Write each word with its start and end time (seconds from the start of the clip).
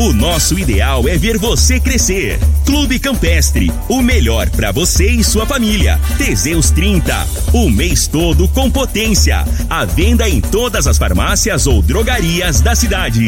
O 0.00 0.12
nosso 0.12 0.56
ideal 0.56 1.08
é 1.08 1.18
ver 1.18 1.38
você 1.38 1.80
crescer. 1.80 2.38
Clube 2.64 3.00
Campestre, 3.00 3.68
o 3.88 4.00
melhor 4.00 4.48
para 4.48 4.70
você 4.70 5.10
e 5.10 5.24
sua 5.24 5.44
família. 5.44 6.00
Teseus 6.16 6.70
30, 6.70 7.26
o 7.52 7.68
mês 7.68 8.06
todo 8.06 8.46
com 8.46 8.70
potência. 8.70 9.44
A 9.68 9.84
venda 9.84 10.28
em 10.28 10.40
todas 10.40 10.86
as 10.86 10.96
farmácias 10.96 11.66
ou 11.66 11.82
drogarias 11.82 12.60
da 12.60 12.76
cidade. 12.76 13.26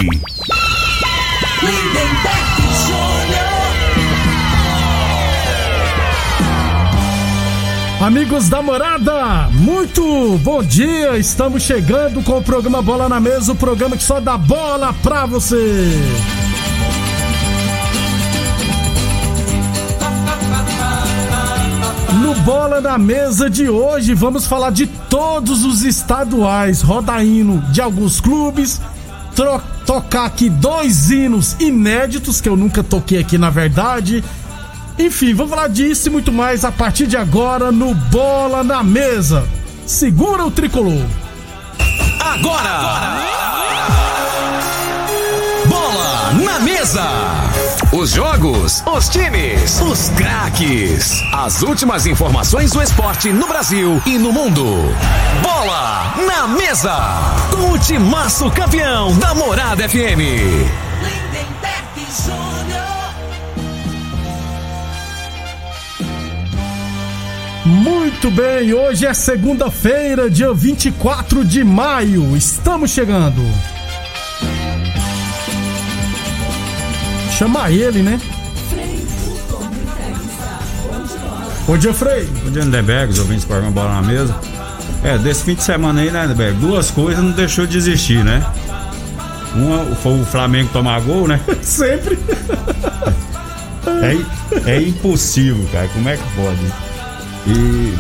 Amigos 8.01 8.49
da 8.49 8.63
morada, 8.63 9.49
muito 9.55 10.39
bom 10.39 10.63
dia! 10.63 11.19
Estamos 11.19 11.65
chegando 11.65 12.23
com 12.23 12.39
o 12.39 12.43
programa 12.43 12.81
Bola 12.81 13.09
na 13.09 13.19
Mesa 13.19 13.51
o 13.51 13.57
programa 13.57 13.97
que 13.97 14.05
só 14.05 14.21
dá 14.21 14.39
bola 14.39 14.93
pra 15.03 15.27
você. 15.27 16.40
No 22.31 22.37
Bola 22.43 22.81
na 22.81 22.97
Mesa 22.97 23.51
de 23.51 23.69
hoje, 23.69 24.15
vamos 24.15 24.47
falar 24.47 24.71
de 24.71 24.87
todos 24.87 25.65
os 25.65 25.83
estaduais, 25.83 26.81
roda 26.81 27.25
hino 27.25 27.61
de 27.73 27.81
alguns 27.81 28.21
clubes, 28.21 28.81
tocar 29.85 30.27
aqui 30.27 30.49
dois 30.49 31.11
hinos 31.11 31.57
inéditos 31.59 32.41
que 32.41 32.49
eu 32.49 32.57
nunca 32.57 32.85
toquei 32.85 33.19
aqui 33.19 33.37
na 33.37 33.51
verdade 33.51 34.23
enfim, 34.97 35.35
vamos 35.35 35.53
falar 35.53 35.67
disso 35.71 36.07
e 36.07 36.13
muito 36.13 36.31
mais 36.31 36.65
a 36.65 36.71
partir 36.71 37.09
de 37.09 37.17
agora 37.17 37.73
no 37.73 37.95
Bola 37.95 38.63
na 38.63 38.81
Mesa. 38.85 39.45
Segura 39.85 40.45
o 40.45 40.53
tricolor. 40.53 41.05
Agora! 42.21 42.71
agora. 42.71 43.60
Mesa. 46.61 47.09
Os 47.91 48.11
jogos, 48.11 48.83
os 48.87 49.09
times, 49.09 49.81
os 49.81 50.11
craques. 50.11 51.23
As 51.33 51.63
últimas 51.63 52.05
informações 52.07 52.73
do 52.73 52.83
esporte 52.83 53.33
no 53.33 53.47
Brasil 53.47 54.03
e 54.05 54.19
no 54.19 54.31
mundo. 54.31 54.65
Bola 55.43 56.15
na 56.27 56.47
Mesa. 56.47 56.97
Com 57.51 57.73
o 57.73 57.79
timaço 57.79 58.51
campeão 58.51 59.17
da 59.19 59.35
Morada 59.35 59.89
FM. 59.89 60.21
Muito 67.65 68.31
bem, 68.31 68.75
hoje 68.75 69.07
é 69.07 69.15
segunda-feira, 69.15 70.29
dia 70.29 70.53
24 70.53 71.43
de 71.43 71.65
maio. 71.65 72.37
Estamos 72.37 72.91
chegando. 72.91 73.43
Chama 77.41 77.71
ele, 77.71 78.03
né? 78.03 78.21
Bom 81.67 81.79
dia, 81.79 81.95
Frei. 81.95 82.27
Bom 82.45 82.51
dia, 82.51 82.63
Lindenberg, 82.65 83.15
os 83.15 83.19
ouvintes 83.19 83.47
para 83.47 83.61
uma 83.61 83.71
bola 83.71 83.95
na 83.95 84.03
mesa. 84.03 84.37
É, 85.03 85.17
desse 85.17 85.45
fim 85.45 85.55
de 85.55 85.63
semana 85.63 86.03
aí, 86.03 86.11
né, 86.11 86.21
Lindenberg? 86.21 86.61
Duas 86.61 86.91
coisas 86.91 87.25
não 87.25 87.31
deixou 87.31 87.67
de 87.67 87.79
existir, 87.79 88.23
né? 88.23 88.45
Uma 89.55 89.87
foi 89.97 90.21
o 90.21 90.25
Flamengo 90.27 90.69
tomar 90.71 91.01
gol, 91.01 91.27
né? 91.27 91.41
Sempre. 91.63 92.19
É, 94.67 94.73
é 94.73 94.83
impossível, 94.83 95.67
cara. 95.73 95.89
Como 95.95 96.11
é 96.11 96.19
que 96.19 96.33
pode? 96.35 96.61
E, 97.47 97.95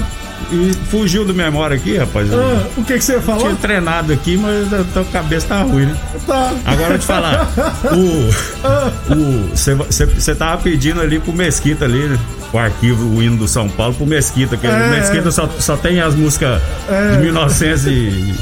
e 0.53 0.75
fugiu 0.91 1.25
do 1.25 1.33
memória 1.33 1.77
aqui, 1.77 1.97
rapaz. 1.97 2.29
Ah, 2.33 2.67
o 2.77 2.85
que, 2.85 2.95
que 2.95 3.05
você 3.05 3.21
falar? 3.21 3.39
Tinha 3.39 3.55
treinado 3.57 4.13
aqui, 4.13 4.37
mas 4.37 4.73
a 4.73 4.85
tua 4.85 5.05
cabeça 5.05 5.49
tá 5.49 5.63
ruim, 5.63 5.87
né? 5.87 5.97
Tá. 6.27 6.53
Agora 6.65 6.95
eu 6.95 6.99
te 6.99 7.07
falar. 7.07 7.49
o. 7.95 9.51
Você 9.55 10.35
tava 10.35 10.61
pedindo 10.63 11.01
ali 11.01 11.19
pro 11.19 11.33
Mesquita 11.33 11.85
ali, 11.85 12.05
né? 12.05 12.19
O 12.53 12.59
arquivo, 12.59 13.17
o 13.17 13.23
hino 13.23 13.37
do 13.37 13.47
São 13.47 13.69
Paulo 13.69 13.95
pro 13.95 14.07
Mesquita, 14.07 14.57
que 14.57 14.67
é, 14.67 14.71
o 14.71 14.91
Mesquita 14.91 15.31
só, 15.31 15.49
só 15.59 15.77
tem 15.77 16.01
as 16.01 16.15
músicas 16.15 16.61
é. 16.89 17.13
de 17.13 17.19
1900 17.23 17.87
e. 17.87 18.35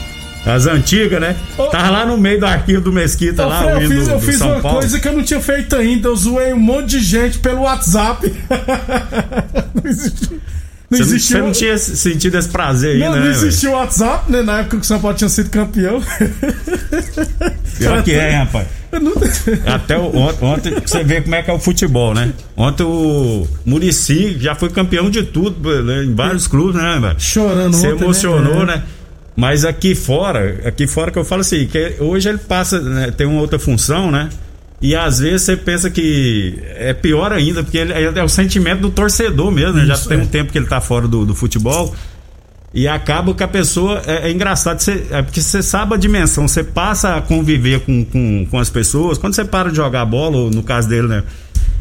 As 0.46 0.66
antigas, 0.66 1.20
né? 1.20 1.36
Oh, 1.58 1.64
Tava 1.64 1.90
lá 1.90 2.06
no 2.06 2.16
meio 2.16 2.40
do 2.40 2.46
arquivo 2.46 2.80
do 2.80 2.92
Mesquita, 2.92 3.44
lá, 3.44 3.66
o 3.66 3.70
Eu 3.70 3.88
fiz, 3.90 4.06
do, 4.06 4.12
eu 4.12 4.20
fiz 4.20 4.40
uma 4.40 4.60
Paulo. 4.60 4.78
coisa 4.78 4.98
que 4.98 5.06
eu 5.06 5.12
não 5.12 5.22
tinha 5.22 5.40
feito 5.40 5.76
ainda. 5.76 6.08
Eu 6.08 6.16
zoei 6.16 6.54
um 6.54 6.58
monte 6.58 6.90
de 6.90 7.00
gente 7.00 7.38
pelo 7.38 7.62
WhatsApp. 7.62 8.32
não 9.74 9.90
existe. 9.90 10.40
Não 10.90 10.96
você, 10.96 11.02
existiu... 11.02 11.38
não 11.40 11.52
tinha 11.52 11.76
sentido 11.76 12.38
esse 12.38 12.48
prazer 12.48 12.94
aí, 12.94 12.98
não, 12.98 13.12
né? 13.12 13.20
Não 13.20 13.30
existia 13.30 13.70
o 13.70 13.74
WhatsApp, 13.74 14.32
né? 14.32 14.40
Na 14.40 14.60
época 14.60 14.78
que 14.78 14.82
o 14.82 14.86
São 14.86 14.98
Paulo 14.98 15.16
tinha 15.16 15.28
sido 15.28 15.50
campeão. 15.50 16.00
Pior 17.78 18.02
que 18.02 18.12
é, 18.12 18.30
rapaz. 18.30 18.66
Não... 18.90 19.12
Até 19.66 19.98
o, 19.98 20.10
ontem, 20.42 20.72
você 20.84 21.04
vê 21.04 21.20
como 21.20 21.34
é 21.34 21.42
que 21.42 21.50
é 21.50 21.52
o 21.54 21.58
futebol, 21.58 22.14
né? 22.14 22.32
Ontem 22.56 22.84
o 22.84 23.46
Murici 23.64 24.38
já 24.40 24.54
foi 24.54 24.70
campeão 24.70 25.10
de 25.10 25.24
tudo, 25.24 25.82
né? 25.82 26.04
em 26.04 26.14
vários 26.14 26.46
clubes, 26.46 26.80
né, 26.80 26.98
velho? 26.98 27.20
Chorando 27.20 27.76
Você 27.76 27.92
ontem, 27.92 28.04
emocionou, 28.04 28.64
né? 28.64 28.76
né? 28.76 28.82
Mas 29.36 29.64
aqui 29.64 29.94
fora, 29.94 30.60
aqui 30.64 30.86
fora 30.86 31.10
que 31.10 31.18
eu 31.18 31.24
falo 31.24 31.42
assim, 31.42 31.66
que 31.66 31.96
hoje 32.00 32.28
ele 32.28 32.38
passa, 32.38 32.80
né, 32.80 33.10
tem 33.10 33.26
uma 33.26 33.40
outra 33.40 33.58
função, 33.58 34.10
né? 34.10 34.30
E 34.80 34.94
às 34.94 35.18
vezes 35.18 35.42
você 35.42 35.56
pensa 35.56 35.90
que 35.90 36.58
é 36.76 36.94
pior 36.94 37.32
ainda, 37.32 37.64
porque 37.64 37.78
ele, 37.78 37.92
é, 37.92 38.22
o 38.22 38.28
sentimento 38.28 38.80
do 38.80 38.90
torcedor 38.90 39.50
mesmo, 39.50 39.74
né? 39.74 39.86
Já 39.86 39.98
tem 39.98 40.20
um 40.20 40.26
tempo 40.26 40.52
que 40.52 40.58
ele 40.58 40.66
tá 40.66 40.80
fora 40.80 41.08
do, 41.08 41.26
do 41.26 41.34
futebol. 41.34 41.94
E 42.72 42.86
acaba 42.86 43.34
que 43.34 43.42
a 43.42 43.48
pessoa. 43.48 44.00
É, 44.06 44.28
é 44.28 44.30
engraçado, 44.30 44.78
você, 44.78 45.06
é 45.10 45.22
porque 45.22 45.40
você 45.40 45.62
sabe 45.62 45.94
a 45.94 45.96
dimensão, 45.96 46.46
você 46.46 46.62
passa 46.62 47.16
a 47.16 47.22
conviver 47.22 47.80
com, 47.80 48.04
com, 48.04 48.46
com 48.48 48.58
as 48.58 48.70
pessoas. 48.70 49.18
Quando 49.18 49.34
você 49.34 49.44
para 49.44 49.70
de 49.70 49.76
jogar 49.76 50.04
bola, 50.04 50.36
ou 50.36 50.50
no 50.50 50.62
caso 50.62 50.88
dele, 50.88 51.08
né? 51.08 51.24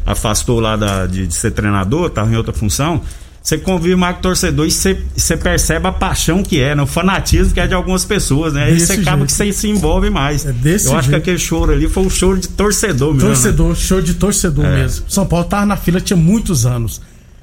Afastou 0.04 0.58
lá 0.58 0.74
da, 0.74 1.06
de, 1.06 1.26
de 1.26 1.34
ser 1.34 1.52
treinador, 1.52 2.10
tava 2.10 2.32
em 2.32 2.36
outra 2.36 2.52
função 2.52 3.02
você 3.42 3.56
convive 3.56 3.96
mais 3.96 4.14
com 4.14 4.20
o 4.20 4.22
torcedor 4.22 4.66
e 4.66 4.70
você, 4.70 5.00
você 5.16 5.36
percebe 5.36 5.86
a 5.86 5.92
paixão 5.92 6.42
que 6.42 6.60
é, 6.60 6.74
né? 6.74 6.82
o 6.82 6.86
fanatismo 6.86 7.54
que 7.54 7.60
é 7.60 7.66
de 7.66 7.74
algumas 7.74 8.04
pessoas, 8.04 8.52
né? 8.52 8.64
Aí 8.64 8.78
você 8.78 8.94
acaba 8.94 9.24
que 9.24 9.32
você 9.32 9.52
se 9.52 9.68
envolve 9.68 10.10
mais. 10.10 10.44
É 10.44 10.52
desse 10.52 10.86
Eu 10.86 10.90
jeito. 10.90 10.98
acho 10.98 11.08
que 11.08 11.14
aquele 11.14 11.38
choro 11.38 11.72
ali 11.72 11.88
foi 11.88 12.02
um 12.02 12.10
choro 12.10 12.38
de 12.38 12.48
torcedor 12.48 13.14
mesmo. 13.14 13.28
Torcedor, 13.28 13.68
né? 13.70 13.74
show 13.74 14.02
de 14.02 14.14
torcedor 14.14 14.64
é. 14.66 14.82
mesmo. 14.82 15.06
São 15.08 15.24
Paulo 15.26 15.46
tava 15.46 15.64
na 15.64 15.76
fila 15.76 16.00
tinha 16.00 16.16
muitos 16.16 16.66
anos. 16.66 17.00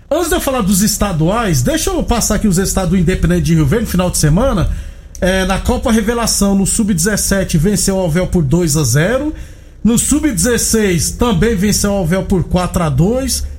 Antes 0.10 0.30
de 0.30 0.36
eu 0.36 0.42
falar 0.42 0.62
dos 0.62 0.82
estaduais, 0.82 1.64
deixa 1.64 1.90
eu 1.90 2.04
passar 2.04 2.36
aqui 2.36 2.48
os 2.48 2.60
estados 2.60 2.92
do 2.92 2.98
Independente 2.98 3.42
de 3.42 3.56
Rio 3.56 3.66
Verde, 3.66 3.88
final 3.88 4.12
de 4.12 4.18
semana. 4.18 4.70
É, 5.20 5.46
na 5.46 5.58
Copa 5.58 5.92
Revelação, 5.92 6.54
no 6.54 6.66
Sub-17, 6.66 7.58
venceu 7.58 7.96
o 7.96 8.00
Alvel 8.00 8.28
por 8.28 8.44
2 8.44 8.78
a 8.78 8.84
0 8.84 9.34
No 9.84 9.98
Sub-16, 9.98 11.18
também 11.18 11.56
venceu 11.56 11.92
o 11.92 11.96
Alvel 11.96 12.24
por 12.24 12.44
4 12.44 12.84
a 12.84 12.90
2 12.90 13.55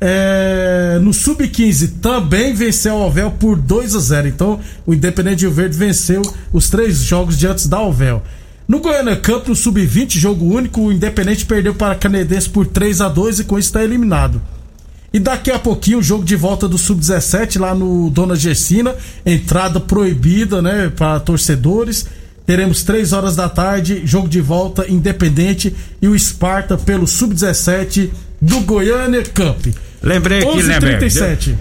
é, 0.00 0.98
no 1.02 1.12
Sub-15 1.12 1.94
também 2.00 2.54
venceu 2.54 2.94
o 2.94 3.02
Alvel 3.02 3.32
por 3.32 3.56
2 3.56 3.96
a 3.96 3.98
0. 3.98 4.28
Então 4.28 4.60
o 4.86 4.94
Independente 4.94 5.40
Rio 5.40 5.50
Verde 5.50 5.76
venceu 5.76 6.22
os 6.52 6.70
três 6.70 6.98
jogos 6.98 7.38
diante 7.38 7.66
da 7.66 7.78
Alvel. 7.78 8.22
No 8.66 8.80
Goiânia 8.80 9.16
Cup, 9.16 9.48
no 9.48 9.56
Sub-20, 9.56 10.18
jogo 10.18 10.44
único, 10.44 10.82
o 10.82 10.92
Independente 10.92 11.46
perdeu 11.46 11.74
para 11.74 11.92
a 11.94 11.96
Canedense 11.96 12.50
por 12.50 12.66
3 12.66 13.00
a 13.00 13.08
2 13.08 13.40
e 13.40 13.44
com 13.44 13.58
isso 13.58 13.68
está 13.68 13.82
eliminado. 13.82 14.40
E 15.10 15.18
daqui 15.18 15.50
a 15.50 15.58
pouquinho 15.58 15.98
o 15.98 16.02
jogo 16.02 16.22
de 16.22 16.36
volta 16.36 16.68
do 16.68 16.76
Sub-17 16.76 17.58
lá 17.58 17.74
no 17.74 18.10
Dona 18.10 18.36
Gessina, 18.36 18.94
entrada 19.24 19.80
proibida, 19.80 20.60
né, 20.60 20.92
para 20.94 21.18
torcedores. 21.18 22.06
Teremos 22.44 22.82
3 22.82 23.14
horas 23.14 23.34
da 23.34 23.48
tarde, 23.48 24.02
jogo 24.04 24.28
de 24.28 24.40
volta 24.40 24.90
Independente 24.90 25.74
e 26.00 26.06
o 26.06 26.14
Esparta 26.14 26.76
pelo 26.76 27.06
Sub-17 27.06 28.10
do 28.40 28.60
Goiânia 28.60 29.22
Cup. 29.24 29.74
Lembrei 30.08 30.38
aqui, 30.38 30.62
lembrei. 30.62 30.98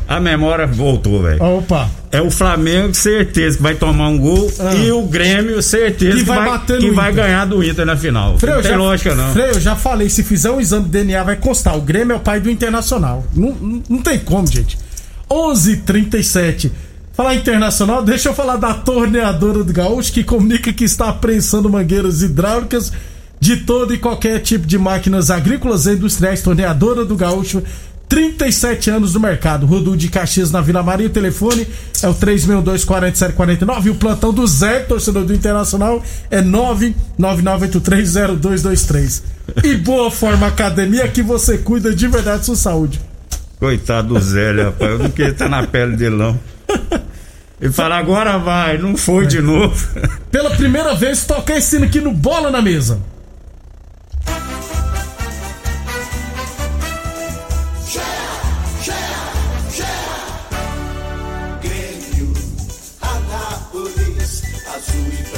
A 0.07 0.19
memória 0.19 0.65
voltou, 0.65 1.21
velho. 1.23 1.43
Opa. 1.43 1.89
É 2.11 2.21
o 2.21 2.31
Flamengo, 2.31 2.93
certeza 2.93 3.57
que 3.57 3.63
vai 3.63 3.75
tomar 3.75 4.07
um 4.07 4.17
gol. 4.17 4.51
Ah. 4.59 4.73
E 4.75 4.91
o 4.91 5.03
Grêmio, 5.03 5.61
certeza 5.61 6.13
que, 6.13 6.19
que 6.19 6.25
vai, 6.25 6.59
que 6.65 6.91
vai 6.91 7.11
ganhar 7.11 7.45
do 7.45 7.63
Inter 7.63 7.85
na 7.85 7.97
final. 7.97 8.37
Freio, 8.37 8.55
não 8.55 8.61
tem 8.61 8.71
já, 8.71 8.77
lógica, 8.77 9.15
não. 9.15 9.33
Freio, 9.33 9.49
eu 9.49 9.59
já 9.59 9.75
falei, 9.75 10.09
se 10.09 10.23
fizer 10.23 10.49
um 10.49 10.61
exame 10.61 10.85
de 10.85 10.91
DNA, 10.91 11.23
vai 11.23 11.35
constar. 11.35 11.77
O 11.77 11.81
Grêmio 11.81 12.13
é 12.13 12.17
o 12.17 12.19
pai 12.19 12.39
do 12.39 12.49
Internacional. 12.49 13.25
Não, 13.35 13.51
não, 13.51 13.83
não 13.89 14.01
tem 14.01 14.17
como, 14.19 14.47
gente. 14.47 14.77
11:37 15.29 16.71
Falar 17.17 17.33
internacional, 17.33 18.03
deixa 18.03 18.29
eu 18.29 18.33
falar 18.35 18.57
da 18.57 18.75
torneadora 18.75 19.63
do 19.63 19.73
Gaúcho, 19.73 20.13
que 20.13 20.23
comunica 20.23 20.71
que 20.71 20.83
está 20.83 21.11
prensando 21.11 21.67
mangueiras 21.67 22.21
hidráulicas 22.21 22.93
de 23.39 23.57
todo 23.57 23.91
e 23.91 23.97
qualquer 23.97 24.39
tipo 24.39 24.67
de 24.67 24.77
máquinas 24.77 25.31
agrícolas 25.31 25.87
e 25.87 25.93
industriais. 25.93 26.43
Torneadora 26.43 27.03
do 27.03 27.15
Gaúcho 27.15 27.63
37 28.07 28.89
anos 28.89 29.13
no 29.13 29.19
mercado. 29.19 29.65
Rodu 29.65 29.97
de 29.97 30.07
Caxias 30.09 30.51
na 30.51 30.61
Vila 30.61 30.81
Maria. 30.81 31.07
O 31.07 31.09
telefone 31.09 31.67
é 32.01 32.07
o 32.07 32.15
362-4749. 32.15 33.85
E 33.85 33.89
o 33.89 33.95
plantão 33.95 34.33
do 34.33 34.47
Zé, 34.47 34.79
torcedor 34.79 35.25
do 35.25 35.33
Internacional, 35.33 36.01
é 36.31 36.41
999830223. 36.41 39.23
E 39.63 39.75
Boa 39.75 40.09
Forma 40.09 40.47
Academia 40.47 41.07
que 41.07 41.21
você 41.21 41.57
cuida 41.57 41.93
de 41.93 42.07
verdade 42.07 42.37
da 42.39 42.43
sua 42.43 42.55
saúde. 42.55 43.01
Coitado 43.59 44.13
do 44.13 44.19
Zé, 44.19 44.51
rapaz. 44.63 44.91
Eu 44.91 44.99
não 44.99 45.09
queria 45.09 45.31
estar 45.31 45.49
na 45.49 45.65
pele 45.65 45.97
dele, 45.97 46.15
não. 46.15 46.39
Ele 47.59 47.73
fala, 47.73 47.97
agora 47.97 48.37
vai, 48.37 48.77
não 48.77 48.95
foi 48.95 49.25
de 49.25 49.41
novo. 49.41 49.75
Pela 50.29 50.51
primeira 50.51 50.93
vez, 50.93 51.25
toquei 51.25 51.57
esse 51.57 51.77
aqui 51.77 51.99
no 51.99 52.11
Bola 52.11 52.51
na 52.51 52.61
Mesa. 52.61 52.99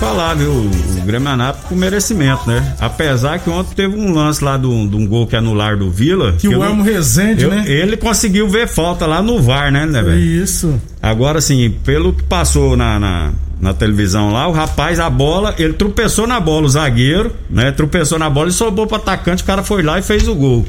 Falar, 0.00 0.32
viu? 0.32 0.50
O 0.50 1.02
Grêmio 1.04 1.28
Anápolis 1.28 1.68
com 1.68 1.74
merecimento, 1.74 2.48
né? 2.48 2.74
Apesar 2.80 3.38
que 3.38 3.50
ontem 3.50 3.74
teve 3.74 3.94
um 3.94 4.14
lance 4.14 4.42
lá 4.42 4.56
de 4.56 4.66
um 4.66 5.06
gol 5.06 5.26
que 5.26 5.36
anular 5.36 5.76
do 5.76 5.90
Vila. 5.90 6.32
Que, 6.32 6.48
que 6.48 6.56
o 6.56 6.64
Elmo 6.64 6.82
Rezende, 6.82 7.44
eu, 7.44 7.50
né? 7.50 7.64
Ele 7.66 7.98
conseguiu 7.98 8.48
ver 8.48 8.66
falta 8.66 9.04
lá 9.04 9.22
no 9.22 9.42
VAR, 9.42 9.70
né, 9.70 9.84
né, 9.84 10.02
velho? 10.02 10.18
Isso. 10.18 10.80
Agora, 11.02 11.38
assim, 11.38 11.76
pelo 11.84 12.14
que 12.14 12.22
passou 12.22 12.78
na, 12.78 12.98
na, 12.98 13.32
na, 13.60 13.74
televisão 13.74 14.32
lá, 14.32 14.48
o 14.48 14.52
rapaz, 14.52 14.98
a 14.98 15.10
bola, 15.10 15.54
ele 15.58 15.74
tropeçou 15.74 16.26
na 16.26 16.40
bola, 16.40 16.64
o 16.64 16.70
zagueiro, 16.70 17.36
né? 17.50 17.70
Tropeçou 17.70 18.18
na 18.18 18.30
bola 18.30 18.48
e 18.48 18.52
sobrou 18.52 18.86
pro 18.86 18.96
atacante, 18.96 19.42
o 19.42 19.46
cara 19.46 19.62
foi 19.62 19.82
lá 19.82 19.98
e 19.98 20.02
fez 20.02 20.26
o 20.26 20.34
gol. 20.34 20.64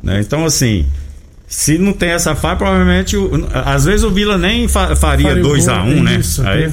Né? 0.00 0.20
Então, 0.20 0.44
assim. 0.44 0.86
Se 1.54 1.78
não 1.78 1.92
tem 1.92 2.08
essa 2.08 2.34
falha, 2.34 2.56
provavelmente. 2.56 3.16
Às 3.64 3.84
vezes 3.84 4.02
o 4.02 4.10
Vila 4.10 4.36
nem 4.36 4.66
faria 4.66 5.36
2x1, 5.36 5.84
um, 5.84 6.02
né? 6.02 6.16
Isso, 6.16 6.44
Aí 6.44 6.68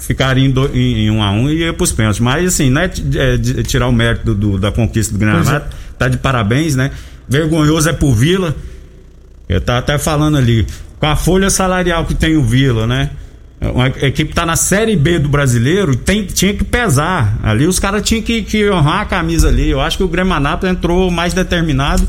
ficaria 0.00 0.44
em 0.44 0.52
1x1 0.52 1.12
um, 1.12 1.20
um 1.20 1.48
e 1.48 1.60
ia 1.60 1.72
pros 1.72 1.92
pênaltis. 1.92 2.18
Mas 2.18 2.48
assim, 2.48 2.68
não 2.68 2.80
é, 2.80 2.86
é 2.86 3.62
tirar 3.62 3.86
o 3.86 3.92
mérito 3.92 4.34
do, 4.34 4.58
da 4.58 4.72
conquista 4.72 5.12
do 5.12 5.20
Granada. 5.20 5.68
É. 5.70 5.96
Tá 5.96 6.08
de 6.08 6.18
parabéns, 6.18 6.74
né? 6.74 6.90
Vergonhoso 7.28 7.88
é 7.88 7.92
pro 7.92 8.12
Vila. 8.12 8.56
Eu 9.48 9.60
tá 9.60 9.78
até 9.78 9.98
falando 9.98 10.36
ali. 10.36 10.66
Com 10.98 11.06
a 11.06 11.14
folha 11.14 11.48
salarial 11.48 12.04
que 12.04 12.14
tem 12.16 12.36
o 12.36 12.42
Vila, 12.42 12.88
né? 12.88 13.10
Uma 13.60 13.86
equipe 13.86 14.34
tá 14.34 14.44
na 14.44 14.56
Série 14.56 14.96
B 14.96 15.20
do 15.20 15.28
brasileiro, 15.28 15.94
tem, 15.94 16.24
tinha 16.24 16.52
que 16.52 16.64
pesar. 16.64 17.38
Ali 17.40 17.68
os 17.68 17.78
caras 17.78 18.02
tinham 18.02 18.20
que, 18.20 18.42
que 18.42 18.68
honrar 18.68 19.02
a 19.02 19.04
camisa 19.04 19.46
ali. 19.46 19.70
Eu 19.70 19.80
acho 19.80 19.96
que 19.96 20.02
o 20.02 20.08
Grêmio 20.08 20.34
Anápolis 20.34 20.74
entrou 20.74 21.08
mais 21.08 21.32
determinado 21.32 22.04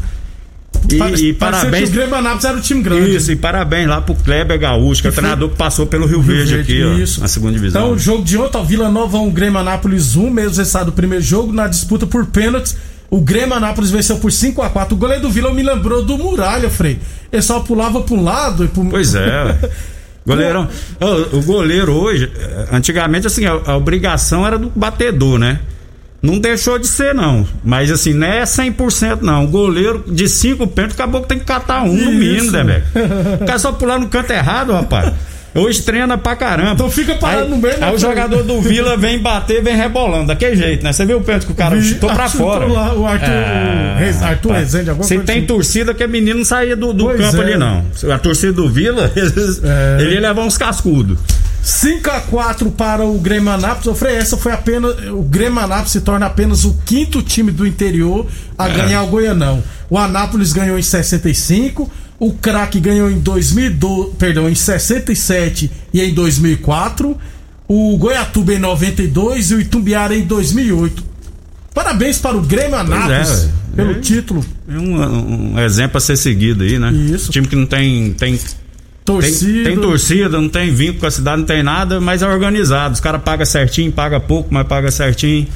e, 0.91 1.29
e 1.29 1.33
parabéns. 1.33 1.89
Que 1.89 1.95
o 1.95 1.99
Grêmio 1.99 2.15
Anápolis 2.15 2.45
era 2.45 2.57
o 2.57 2.61
time 2.61 2.81
grande. 2.81 3.15
Isso, 3.15 3.31
e 3.31 3.35
parabéns 3.35 3.87
lá 3.87 4.01
pro 4.01 4.15
Kleber 4.15 4.59
Gaúcho, 4.59 5.01
que 5.01 5.07
é 5.07 5.11
o 5.11 5.13
treinador 5.13 5.49
que 5.49 5.55
passou 5.55 5.85
pelo 5.85 6.05
Rio, 6.05 6.19
Rio 6.19 6.35
Verde, 6.35 6.55
Verde, 6.55 6.83
aqui, 6.83 7.01
isso. 7.01 7.19
ó, 7.19 7.23
na 7.23 7.27
segunda 7.27 7.53
divisão. 7.53 7.81
Então, 7.81 7.93
o 7.95 7.99
jogo 7.99 8.23
de 8.23 8.37
ontem, 8.37 8.57
ó, 8.57 8.63
Vila 8.63 8.89
Nova 8.89 9.17
1, 9.17 9.31
Grêmio 9.31 9.59
Anápolis 9.59 10.15
1, 10.15 10.29
mesmo 10.29 10.57
resultado 10.57 10.87
do 10.87 10.91
primeiro 10.91 11.23
jogo, 11.23 11.51
na 11.51 11.67
disputa 11.67 12.05
por 12.05 12.25
pênaltis. 12.27 12.75
O 13.09 13.21
Grêmio 13.21 13.55
Anápolis 13.55 13.91
venceu 13.91 14.17
por 14.17 14.31
5 14.31 14.61
a 14.63 14.69
4 14.69 14.95
O 14.95 14.97
goleiro 14.97 15.21
do 15.21 15.29
Vila 15.29 15.53
me 15.53 15.61
lembrou 15.61 16.03
do 16.03 16.17
Muralha, 16.17 16.69
Frei. 16.69 16.99
Ele 17.31 17.41
só 17.41 17.59
pulava 17.59 18.03
um 18.11 18.23
lado 18.23 18.65
e 18.65 18.67
pro 18.67 18.83
Pois 18.89 19.13
é. 19.15 19.57
Goleirão. 20.25 20.67
o, 20.99 21.37
o 21.37 21.43
goleiro 21.43 21.93
hoje, 21.93 22.31
antigamente, 22.71 23.27
assim, 23.27 23.45
a, 23.45 23.51
a 23.51 23.77
obrigação 23.77 24.45
era 24.45 24.57
do 24.57 24.71
batedor, 24.75 25.37
né? 25.37 25.59
Não 26.25 26.39
deixou 26.39 26.79
de 26.79 26.87
ser, 26.87 27.13
não. 27.13 27.45
Mas 27.63 27.91
assim, 27.91 28.13
não 28.13 28.27
é 28.27 28.43
100% 28.43 29.21
não. 29.21 29.45
Goleiro 29.45 30.03
de 30.07 30.27
cinco 30.27 30.65
pênaltis 30.65 30.99
acabou 30.99 31.21
que 31.21 31.27
tem 31.27 31.39
que 31.39 31.45
catar 31.45 31.83
um 31.83 31.93
no 31.93 32.11
mínimo, 32.11 32.51
né, 32.51 32.63
velho? 32.63 32.83
O 33.41 33.45
cara 33.45 33.59
só 33.59 33.71
pular 33.71 33.99
no 33.99 34.07
canto 34.07 34.31
errado, 34.31 34.73
rapaz. 34.73 35.13
Hoje 35.55 35.81
treina 35.83 36.17
pra 36.17 36.35
caramba. 36.35 36.73
Então 36.73 36.91
fica 36.91 37.15
parado 37.15 37.43
aí, 37.43 37.49
no 37.49 37.57
meio. 37.57 37.75
Aí 37.79 37.95
o 37.95 37.97
jogador 37.97 38.43
do 38.43 38.59
Vila 38.59 38.97
vem 38.97 39.19
bater, 39.19 39.63
vem 39.63 39.73
rebolando, 39.73 40.27
daquele 40.27 40.57
jeito, 40.57 40.83
né? 40.83 40.91
Você 40.91 41.05
viu 41.05 41.17
o 41.17 41.21
pênalti 41.21 41.45
que 41.45 41.53
o 41.53 41.55
cara 41.55 41.77
Vi, 41.77 41.93
chutou 41.93 42.09
pra 42.13 42.27
fora. 42.27 42.65
Lá, 42.65 42.93
o 42.93 43.05
Arthur, 43.05 43.29
é, 43.29 44.13
o 44.19 44.25
Arthur 44.25 44.51
Rezende, 44.51 44.89
alguma 44.89 45.07
Se 45.07 45.17
tem 45.19 45.37
assim. 45.37 45.47
torcida 45.47 45.93
que 45.93 46.03
é 46.03 46.07
menino 46.07 46.39
não 46.39 46.45
saía 46.45 46.75
do, 46.75 46.91
do 46.91 47.07
campo 47.07 47.37
é. 47.37 47.45
ali, 47.45 47.57
não. 47.57 47.85
A 48.13 48.19
torcida 48.19 48.51
do 48.51 48.69
Vila, 48.69 49.09
é. 49.15 50.01
ele 50.01 50.15
ia 50.15 50.19
levar 50.19 50.41
uns 50.41 50.57
cascudos. 50.57 51.17
5 51.65 52.11
a 52.11 52.21
4 52.21 52.69
para 52.69 53.03
o 53.03 53.17
Grêmio 53.17 53.51
Anápolis. 53.51 53.87
Eu 53.87 53.95
falei, 53.95 54.17
essa 54.17 54.37
foi 54.37 54.51
apenas. 54.51 54.95
O 55.09 55.23
Grêmio 55.23 55.59
Anápolis 55.59 55.93
se 55.93 56.01
torna 56.01 56.27
apenas 56.27 56.63
o 56.63 56.75
quinto 56.85 57.23
time 57.23 57.51
do 57.51 57.65
interior 57.65 58.27
a 58.55 58.69
é. 58.69 58.71
ganhar 58.71 59.01
o 59.01 59.07
Goianão. 59.07 59.63
O 59.89 59.97
Anápolis 59.97 60.53
ganhou 60.53 60.77
em 60.77 60.83
65, 60.83 61.91
o 62.19 62.33
Craque 62.33 62.79
ganhou 62.79 63.09
em 63.09 63.19
2002, 63.19 64.13
perdão, 64.13 64.47
em 64.47 64.53
67 64.53 65.71
e 65.91 66.01
em 66.01 66.13
2004, 66.13 67.17
o 67.67 67.97
Goiatuba 67.97 68.53
em 68.53 68.59
92 68.59 69.49
e 69.49 69.55
o 69.55 69.61
Itumbiara 69.61 70.15
em 70.15 70.23
2008. 70.23 71.03
Parabéns 71.73 72.19
para 72.19 72.37
o 72.37 72.41
Grêmio 72.41 72.75
Anápolis 72.75 73.45
é, 73.45 73.75
pelo 73.75 73.91
é, 73.91 73.99
título. 73.99 74.45
É 74.69 74.77
um, 74.77 75.53
um, 75.53 75.59
exemplo 75.59 75.97
a 75.97 75.99
ser 75.99 76.15
seguido 76.15 76.63
aí, 76.63 76.77
né? 76.77 76.91
Isso. 76.91 77.31
Time 77.31 77.47
que 77.47 77.55
não 77.55 77.65
tem, 77.65 78.13
tem 78.13 78.39
Torcida. 79.05 79.63
Tem, 79.63 79.63
tem, 79.63 79.79
torcida, 79.79 80.41
não 80.41 80.49
tem 80.49 80.73
vínculo 80.73 81.01
com 81.01 81.05
a 81.05 81.11
cidade, 81.11 81.37
não 81.37 81.45
tem 81.45 81.61
nada, 81.61 82.01
mas 82.01 82.23
é 82.23 82.27
organizado. 82.27 82.95
Os 82.95 82.99
caras 82.99 83.21
pagam 83.21 83.45
certinho, 83.45 83.91
paga 83.91 84.19
pouco, 84.19 84.51
mas 84.51 84.65
paga 84.65 84.89
certinho. 84.89 85.47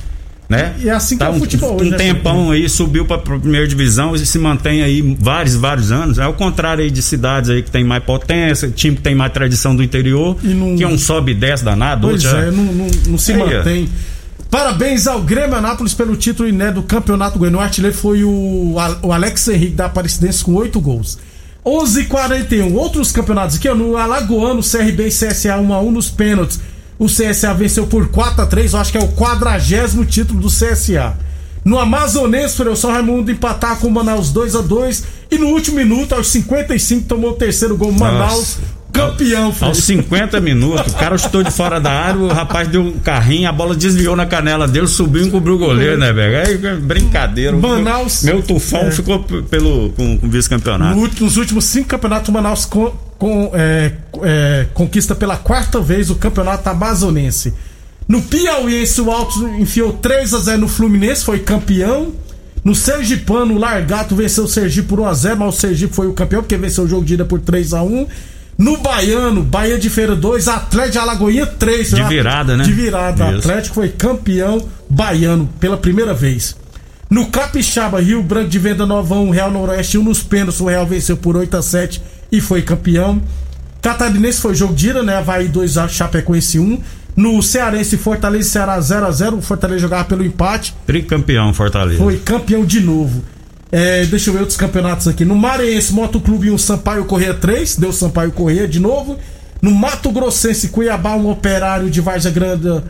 Né? 0.47 0.75
E 0.79 0.89
é 0.89 0.91
assim 0.91 1.17
tá 1.17 1.27
que 1.27 1.33
é 1.33 1.35
o 1.35 1.39
futebol. 1.39 1.79
Um, 1.79 1.85
um 1.85 1.89
né, 1.89 1.97
tempão 1.97 2.51
aí, 2.51 2.69
subiu 2.69 3.05
pra 3.05 3.17
primeira 3.17 3.67
divisão 3.67 4.15
e 4.15 4.25
se 4.25 4.37
mantém 4.37 4.83
aí 4.83 5.15
vários, 5.19 5.55
vários 5.55 5.91
anos. 5.91 6.19
É 6.19 6.27
o 6.27 6.33
contrário 6.33 6.83
aí 6.83 6.91
de 6.91 7.01
cidades 7.01 7.49
aí 7.49 7.63
que 7.63 7.71
tem 7.71 7.83
mais 7.83 8.03
potência, 8.03 8.69
time 8.69 8.95
que 8.95 9.01
tem 9.01 9.15
mais 9.15 9.33
tradição 9.33 9.75
do 9.75 9.83
interior, 9.83 10.37
não, 10.43 10.75
que 10.75 10.83
é 10.83 10.87
um 10.87 10.97
sobe 10.97 11.31
e 11.31 11.35
desce 11.35 11.63
danado. 11.63 12.07
Pois 12.07 12.23
outro, 12.25 12.39
é, 12.39 12.51
não, 12.51 12.63
não, 12.63 12.87
não, 13.07 13.17
se 13.17 13.33
aí, 13.33 13.37
mantém. 13.37 13.89
Parabéns 14.49 15.05
ao 15.05 15.21
Grêmio 15.21 15.55
Anápolis 15.55 15.93
pelo 15.93 16.15
título 16.15 16.49
inédito 16.49 16.81
do 16.81 16.83
Campeonato 16.83 17.37
Goiano. 17.37 17.59
O 17.59 17.61
artilheiro 17.61 17.95
foi 17.95 18.23
o, 18.23 18.75
o 19.03 19.11
Alex 19.11 19.47
Henrique 19.47 19.75
da 19.75 19.85
Aparecidense 19.85 20.43
com 20.43 20.53
oito 20.55 20.79
gols. 20.79 21.19
11:41 21.69 22.73
Outros 22.73 23.11
campeonatos 23.11 23.57
aqui, 23.57 23.69
ó, 23.69 23.75
no 23.75 23.95
Alagoano, 23.95 24.61
CRB 24.61 25.07
e 25.07 25.11
CSA 25.11 25.57
1x1 25.57 25.91
nos 25.91 26.09
pênaltis. 26.09 26.59
O 26.97 27.05
CSA 27.05 27.53
venceu 27.53 27.87
por 27.87 28.09
4 28.09 28.41
x 28.41 28.49
3 28.49 28.73
eu 28.73 28.79
acho 28.79 28.91
que 28.91 28.97
é 28.97 29.01
o 29.01 29.09
quadragésimo 29.09 30.05
título 30.05 30.41
do 30.41 30.47
CSA. 30.47 31.17
No 31.63 31.77
Amazonense, 31.77 32.61
o 32.61 32.75
São 32.75 32.91
Raimundo 32.91 33.31
empatar 33.31 33.77
com 33.79 33.87
o 33.87 33.91
Manaus 33.91 34.31
2 34.31 34.55
x 34.55 34.65
2 34.65 35.03
E 35.31 35.37
no 35.37 35.47
último 35.47 35.77
minuto, 35.77 36.15
aos 36.15 36.27
55, 36.27 37.07
tomou 37.07 37.31
o 37.31 37.35
terceiro 37.35 37.77
gol. 37.77 37.91
Manaus 37.91 38.57
Campeão, 38.91 39.53
Aos 39.61 39.77
50 39.83 40.39
minutos, 40.41 40.93
o 40.93 40.95
cara 40.95 41.17
chutou 41.17 41.43
de 41.43 41.51
fora 41.51 41.79
da 41.79 41.91
área, 41.91 42.19
o 42.19 42.27
rapaz 42.27 42.67
deu 42.67 42.81
um 42.81 42.99
carrinho, 42.99 43.47
a 43.47 43.51
bola 43.51 43.75
desviou 43.75 44.15
na 44.15 44.25
canela 44.25 44.67
dele, 44.67 44.87
subiu 44.87 45.23
e 45.23 45.27
encobriu 45.27 45.55
o 45.55 45.57
goleiro, 45.57 45.97
né, 45.97 46.11
velho? 46.11 46.47
Aí, 46.47 46.79
brincadeira. 46.79 47.55
Manaus. 47.55 48.23
Meu 48.23 48.41
tufão 48.41 48.87
é. 48.87 48.91
ficou 48.91 49.19
pelo, 49.19 49.91
com, 49.91 50.17
com 50.17 50.29
vice-campeonato. 50.29 50.99
No, 50.99 51.07
nos 51.07 51.37
últimos 51.37 51.65
cinco 51.65 51.87
campeonatos, 51.87 52.29
o 52.29 52.31
Manaus 52.31 52.65
com, 52.65 52.91
com, 53.17 53.51
é, 53.53 53.93
é, 54.23 54.65
conquista 54.73 55.13
pela 55.13 55.37
quarta 55.37 55.79
vez 55.79 56.09
o 56.09 56.15
campeonato 56.15 56.67
amazonense. 56.67 57.53
No 58.07 58.23
Piauiense, 58.23 58.99
o 59.01 59.11
Altos 59.11 59.37
enfiou 59.59 59.93
3 59.93 60.33
a 60.33 60.39
0 60.39 60.61
no 60.61 60.67
Fluminense, 60.67 61.23
foi 61.23 61.39
campeão. 61.39 62.11
No 62.63 62.73
Sergipano, 62.75 63.53
o 63.53 63.57
Largato 63.57 64.15
venceu 64.15 64.43
o 64.43 64.47
Sergipe 64.47 64.87
por 64.87 64.99
1x0, 64.99 65.35
mas 65.35 65.55
o 65.55 65.57
Sergipe 65.57 65.93
foi 65.93 66.07
o 66.07 66.13
campeão, 66.13 66.41
porque 66.41 66.57
venceu 66.57 66.83
o 66.83 66.87
jogo 66.87 67.05
de 67.05 67.13
ida 67.13 67.23
por 67.23 67.39
3 67.39 67.73
a 67.73 67.83
1 67.83 68.07
no 68.59 68.75
Baiano, 68.75 69.41
Bahia 69.41 69.79
de 69.79 69.89
Feira 69.89 70.17
2, 70.17 70.49
Atlético 70.49 70.91
de 70.91 70.97
Alagoinha 70.99 71.45
3. 71.45 71.91
De 71.91 72.03
virada, 72.03 72.57
né? 72.57 72.65
De 72.65 72.73
virada. 72.73 73.29
Isso. 73.29 73.37
Atlético 73.37 73.75
foi 73.75 73.87
campeão 73.87 74.67
baiano 74.89 75.49
pela 75.61 75.77
primeira 75.77 76.13
vez. 76.13 76.57
No 77.09 77.27
Capixaba, 77.27 78.01
Rio 78.01 78.21
Branco 78.21 78.49
de 78.49 78.59
Venda 78.59 78.85
Nova 78.85 79.15
1, 79.15 79.29
Real 79.29 79.49
Noroeste 79.49 79.97
1 79.97 80.03
nos 80.03 80.21
pênaltis. 80.21 80.59
O 80.59 80.65
Real 80.65 80.85
venceu 80.85 81.15
por 81.15 81.37
8 81.37 81.55
a 81.55 81.61
7 81.61 82.01
e 82.29 82.41
foi 82.41 82.61
campeão. 82.61 83.21
Catarinense 83.81 84.41
foi 84.41 84.53
jogo 84.53 84.73
de 84.75 84.89
ira, 84.89 85.01
né? 85.03 85.15
Havaí 85.15 85.47
2 85.47 85.77
a 85.77 85.87
Chapecoense 85.87 86.59
1. 86.59 86.81
No 87.15 87.41
Cearense, 87.41 87.97
Fortaleza 87.97 88.47
e 88.47 88.51
Ceará 88.51 88.77
0x0. 88.77 89.37
O 89.37 89.41
Fortaleza 89.41 89.79
jogava 89.79 90.03
pelo 90.03 90.23
empate. 90.23 90.75
Tricampeão, 90.85 91.53
Fortaleza. 91.53 91.97
Foi 91.97 92.17
campeão 92.17 92.65
de 92.65 92.81
novo. 92.81 93.23
É, 93.71 94.05
deixa 94.05 94.29
eu 94.29 94.33
ver 94.33 94.39
outros 94.39 94.57
campeonatos 94.57 95.07
aqui. 95.07 95.23
No 95.23 95.35
Maranhense, 95.35 95.93
Motoclube 95.93 96.49
1, 96.49 96.57
Sampaio 96.57 97.05
Correia 97.05 97.33
3. 97.33 97.75
Deu 97.77 97.93
Sampaio 97.93 98.31
Correia 98.31 98.67
de 98.67 98.79
novo. 98.79 99.17
No 99.61 99.71
Mato 99.71 100.11
Grossense, 100.11 100.69
Cuiabá, 100.69 101.15
um 101.15 101.29
operário 101.29 101.89
de 101.89 101.99
Varja 101.99 102.29
Grande. 102.29 102.81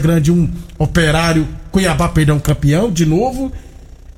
Grande, 0.00 0.32
um 0.32 0.48
operário. 0.78 1.46
Cuiabá, 1.70 2.08
perdão, 2.08 2.38
campeão 2.38 2.90
de 2.90 3.04
novo. 3.04 3.52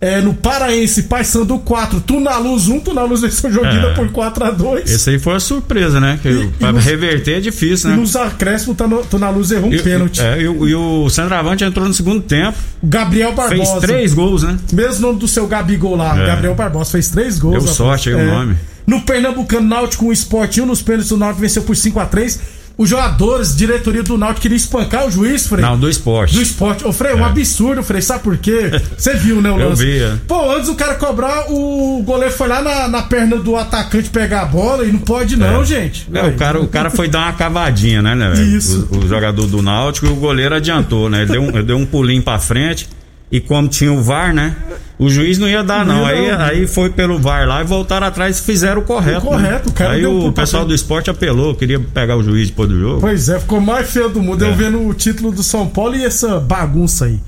É, 0.01 0.21
no 0.21 0.35
Paraense, 0.35 1.05
Paysandu 1.05 1.59
4, 1.61 1.99
Tunaluz 2.01 2.69
1, 2.69 2.81
Tunaluz 2.81 3.23
venceu 3.23 3.51
Joguina 3.51 3.87
É. 3.89 3.95
por 3.95 4.09
4x2. 4.11 4.83
Esse 4.91 5.11
aí 5.11 5.19
foi 5.19 5.35
a 5.35 5.41
surpresa, 5.41 5.99
né? 5.99 6.19
Que 6.21 6.29
E- 6.29 6.49
pra 6.59 6.69
e 6.69 6.73
nos- 6.73 6.85
reverter 6.85 7.39
é 7.39 7.41
difícil, 7.41 7.89
E 7.89 7.93
né? 7.95 7.99
nos 8.01 8.15
acréscimos, 8.15 8.77
Tunaluz 9.09 9.51
errou 9.51 9.71
um 9.71 9.73
E, 9.73 9.81
pênalti. 9.83 10.21
é, 10.21 10.43
e 10.43 10.49
o- 10.49 10.69
e 10.69 10.75
o 10.75 11.09
centroavante 11.09 11.65
entrou 11.65 11.89
no 11.89 11.95
segundo 11.95 12.21
tempo, 12.21 12.59
O 12.83 12.87
Gabriel 12.87 13.33
Barbosa. 13.33 13.65
fez 13.65 13.81
três 13.81 14.13
gols, 14.13 14.43
né? 14.43 14.59
Mesmo 14.73 15.07
nome 15.07 15.19
do 15.21 15.29
seu 15.29 15.47
Gabigol 15.47 15.97
lá, 15.97 16.21
É. 16.23 16.27
Gabriel 16.27 16.55
Barbosa, 16.55 16.91
fez 16.91 17.09
três 17.09 17.39
gols. 17.39 17.65
Deu 17.65 17.73
sorte 17.73 18.11
aí 18.11 18.15
o 18.15 18.27
nome. 18.27 18.57
No 18.87 19.01
Pernambucano, 19.01 19.67
Náutico, 19.67 20.05
um 20.07 20.13
esportinho 20.13 20.67
nos 20.67 20.83
pênaltis 20.83 21.09
do 21.09 21.17
Náutico 21.17 21.41
venceu 21.41 21.63
por 21.63 21.75
5x3. 21.75 22.39
Os 22.77 22.89
jogadores, 22.89 23.55
diretoria 23.55 24.03
do 24.03 24.19
Náutico 24.19 24.41
queria 24.43 24.57
espancar 24.57 25.07
o 25.07 25.11
juiz, 25.11 25.47
Frei. 25.47 25.63
Não, 25.63 25.79
do 25.79 25.89
esporte. 25.89 26.35
Do 26.35 26.43
esporte. 26.43 26.85
Ô, 26.85 26.93
Frei, 26.93 27.15
um 27.15 27.25
absurdo, 27.25 27.85
Frei. 27.85 28.03
Sabe 28.03 28.25
por 28.25 28.37
quê? 28.37 28.69
Você 28.99 29.15
viu, 29.15 29.41
né, 29.41 29.49
o 29.51 29.59
Eu 29.61 29.69
lance? 29.69 29.85
vi, 29.85 30.03
é. 30.03 30.15
Pô, 30.27 30.51
antes 30.51 30.67
do 30.67 30.75
cara 30.75 30.97
cobrar, 30.97 31.45
o 31.53 32.03
goleiro 32.05 32.35
foi 32.35 32.49
lá 32.49 32.61
na, 32.61 32.89
na 32.89 33.03
perna 33.03 33.37
do 33.37 33.57
atacante 33.57 34.11
pegar 34.11 34.43
a 34.43 34.47
bola 34.47 34.85
e 34.85 34.91
não 34.91 34.99
pode 34.99 35.37
não, 35.37 35.63
É. 35.63 35.65
gente. 35.65 36.09
É, 36.13 36.23
o 36.25 36.35
cara, 36.35 36.61
o 36.61 36.67
cara 36.67 36.91
foi 36.91 37.07
dar 37.07 37.21
uma 37.27 37.33
cavadinha, 37.35 38.03
né, 38.03 38.15
né? 38.17 38.31
velho? 38.31 38.57
Isso. 38.57 38.89
O, 38.91 38.99
o 38.99 39.09
jogador 39.09 39.47
do 39.47 39.63
Náutico 39.63 40.07
e 40.07 40.11
o 40.11 40.17
goleiro 40.17 40.55
adiantou, 40.57 41.09
né? 41.09 41.23
Ele 41.23 41.31
deu 41.31 41.43
um, 41.43 41.49
ele 41.51 41.63
deu 41.63 41.77
um 41.77 41.87
pulinho 41.87 42.23
pra 42.23 42.41
frente. 42.41 42.89
E 43.31 43.41
como 43.41 43.67
tinha 43.69 43.93
o 43.93 44.03
VAR, 44.03 44.33
né? 44.35 44.55
O 44.97 45.11
juiz 45.11 45.39
não 45.39 45.49
ia 45.49 45.65
dar, 45.65 45.85
Não 45.85 45.97
não. 45.97 46.03
ia 46.03 46.09
Aí, 46.09 46.31
dar, 46.31 46.41
aí 46.51 46.67
foi 46.69 46.89
pelo 46.89 47.19
VAR 47.19 47.49
lá 47.49 47.61
e 47.61 47.65
voltaram 47.65 48.07
atrás 48.07 48.39
e 48.39 48.43
fizeram 48.43 48.81
o 48.81 48.85
correto. 48.85 49.27
O 49.27 49.31
correto, 49.31 49.69
né? 49.71 49.75
cara 49.75 49.93
Aí 49.95 50.07
o 50.07 50.31
pessoal 50.33 50.65
do 50.65 50.73
esporte 50.75 51.11
apelou, 51.11 51.55
queria 51.55 51.81
pegar 51.81 52.17
o 52.17 52.23
juiz 52.23 52.49
depois 52.49 52.69
do 52.69 52.79
jogo. 52.79 53.01
Pois 53.01 53.29
é, 53.29 53.41
ficou 53.41 53.61
mais 53.61 53.91
feio 53.91 54.09
do 54.09 54.23
mundo. 54.23 54.45
Eu 54.45 54.53
É. 54.53 54.55
vendo 54.55 54.87
o 54.87 54.95
título 54.95 55.33
do 55.33 55.43
São 55.43 55.67
Paulo 55.67 55.97
e 55.97 56.05
essa 56.05 56.39
bagunça 56.39 57.07
aí. 57.07 57.19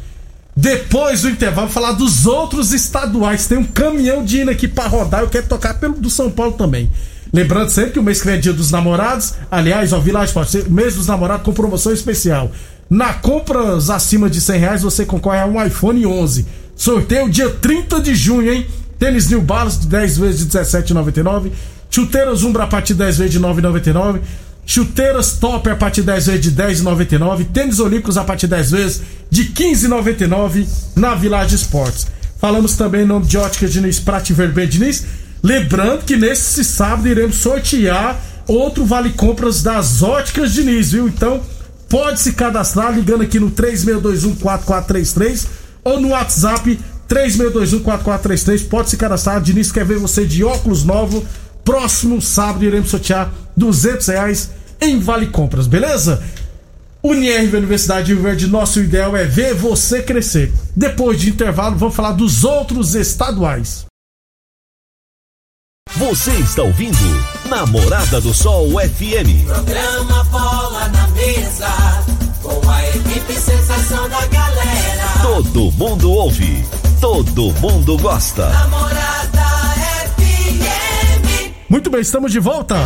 Depois 0.57 1.23
do 1.23 1.29
intervalo, 1.29 1.69
falar 1.69 1.93
dos 1.93 2.25
outros 2.27 2.73
estaduais. 2.73 3.47
Tem 3.47 3.59
um 3.59 3.65
caminhão 3.65 4.25
de 4.25 4.39
hino 4.39 4.51
aqui 4.51 4.67
pra 4.67 4.87
rodar. 4.87 5.21
Eu 5.21 5.29
quero 5.29 5.47
tocar 5.47 5.75
pelo 5.75 5.95
do 5.95 6.09
São 6.09 6.31
Paulo 6.31 6.53
também. 6.53 6.91
Lembrando 7.33 7.69
sempre 7.69 7.91
que 7.93 7.99
o 7.99 8.03
mês 8.03 8.21
que 8.21 8.27
vem 8.27 8.37
é 8.37 8.39
dia 8.39 8.53
dos 8.53 8.71
namorados. 8.71 9.35
Aliás, 9.51 9.93
ó, 9.93 9.99
Village 9.99 10.33
ser 10.47 10.71
mês 10.71 10.95
dos 10.95 11.09
namorados 11.09 11.45
com 11.45 11.53
promoção 11.53 11.93
especial. 11.93 12.51
Na 12.89 13.13
compras 13.13 13.91
acima 13.91 14.31
de 14.31 14.41
100 14.41 14.59
reais, 14.61 14.83
você 14.83 15.05
concorre 15.05 15.41
a 15.41 15.47
um 15.47 15.63
iPhone 15.63 16.07
11. 16.07 16.47
Sorteio 16.77 17.29
dia 17.31 17.49
30 17.49 18.01
de 18.01 18.15
junho, 18.15 18.53
hein? 18.53 18.67
Tênis 18.99 19.29
New 19.31 19.41
Balance 19.41 19.81
de 19.81 19.87
10 19.87 20.19
vezes 20.19 20.47
de 20.47 20.59
17,99. 20.59 21.51
Chuteiras 21.91 22.43
Umbra 22.43 22.65
a 22.65 22.67
partir 22.67 22.93
de 22.93 22.99
10 22.99 23.19
vezes 23.19 23.33
de 23.33 23.41
9,99. 23.41 24.21
Chuteiras 24.67 25.33
Topper 25.33 25.73
a 25.73 25.77
partir 25.77 26.03
de 26.03 26.09
10 26.09 26.27
vezes 26.27 26.43
de 26.43 26.51
10,99. 26.53 27.47
Tênis 27.53 27.81
Olímpicos 27.81 28.19
a 28.19 28.25
partir 28.25 28.47
de 28.47 28.55
10 28.57 28.71
vezes 28.71 29.03
de 29.31 29.47
15,99 29.47 30.67
na 30.95 31.15
Village 31.15 31.55
Esportes. 31.55 32.09
Falamos 32.39 32.75
também 32.75 33.03
em 33.03 33.07
nome 33.07 33.25
de 33.27 33.39
Ótica 33.39 33.67
Diniz, 33.67 33.99
Prate 33.99 34.35
Vermelho 34.35 34.69
Diniz. 34.69 35.05
Lembrando 35.43 36.05
que 36.05 36.17
nesse 36.17 36.63
sábado 36.63 37.09
iremos 37.09 37.37
sortear 37.37 38.21
outro 38.47 38.85
Vale 38.85 39.11
Compras 39.11 39.63
das 39.63 40.03
Óticas 40.03 40.53
Diniz, 40.53 40.93
viu? 40.93 41.09
Então 41.09 41.41
pode 41.89 42.21
se 42.21 42.33
cadastrar 42.35 42.95
ligando 42.95 43.23
aqui 43.23 43.41
no 43.41 43.51
36214433 43.53 45.47
ou 45.87 46.01
no 46.01 46.09
WhatsApp 46.09 46.79
36214433. 47.09 48.69
Pode 48.69 48.91
se 48.91 48.97
cadastrar. 48.97 49.41
Diniz 49.41 49.71
quer 49.71 49.85
ver 49.85 49.99
você 49.99 50.27
de 50.27 50.43
óculos 50.43 50.85
novo. 50.85 51.25
Próximo 51.65 52.21
sábado 52.21 52.65
iremos 52.65 52.91
sortear 52.91 53.33
200 53.57 54.07
reais 54.09 54.51
em 54.81 54.99
Vale 54.99 55.29
Compras, 55.29 55.67
beleza? 55.67 56.23
Unirv 57.03 57.57
Universidade 57.57 58.07
de 58.07 58.15
Rio 58.15 58.23
Verde, 58.23 58.49
nosso 58.49 58.81
ideal 58.81 59.17
é 59.17 59.25
ver 59.25 59.55
você 59.55 60.03
crescer. 60.03 60.53
Depois 60.75 61.21
de 61.21 61.31
intervalo, 61.31 61.77
vamos 61.77 61.95
falar 61.95 62.13
dos 62.13 62.43
outros 62.43 62.95
estaduais. 62.97 63.87
Você 65.95 66.33
está 66.33 66.63
ouvindo 66.63 66.99
Namorada 67.49 68.21
do 68.21 68.35
Sol 68.35 68.71
FM. 68.73 69.47
Programa 69.47 70.25
Bola 70.25 70.89
na 70.89 71.09
Mesa, 71.09 71.69
com 72.43 72.69
a 72.69 72.89
equipe 72.89 73.33
sensação 73.33 74.09
da 74.09 74.27
galera. 74.27 74.96
Todo 75.37 75.71
mundo 75.73 76.11
ouve, 76.13 76.65
todo 76.99 77.53
mundo 77.61 77.99
gosta. 77.99 78.49
Namorada 78.49 79.45
FM. 80.17 81.53
Muito 81.69 81.91
bem, 81.91 82.01
estamos 82.01 82.33
de 82.33 82.41
volta. 82.41 82.77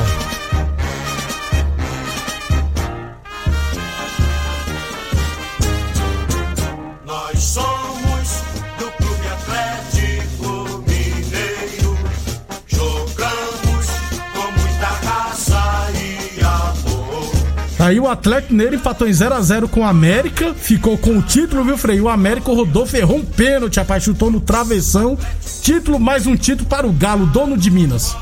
Aí 17.91 17.99
o 17.99 18.07
Atlético 18.07 18.53
Mineiro 18.53 18.77
empatou 18.77 19.09
em 19.09 19.11
0x0 19.11 19.69
com 19.69 19.81
o 19.81 19.85
América, 19.85 20.55
ficou 20.55 20.97
com 20.97 21.19
o 21.19 21.23
título, 21.23 21.65
viu, 21.65 21.77
Frei? 21.77 22.01
O 22.01 22.09
América 22.09 22.53
rodou, 22.53 22.87
ferrou 22.87 23.17
um 23.17 23.25
pênalti, 23.25 23.81
rapaz, 23.81 24.05
chutou 24.05 24.31
no 24.31 24.39
travessão. 24.39 25.19
Título, 25.61 25.99
mais 25.99 26.25
um 26.25 26.37
título 26.37 26.69
para 26.69 26.87
o 26.87 26.93
Galo, 26.93 27.27
dono 27.27 27.59
de 27.59 27.69
Minas. 27.69 28.17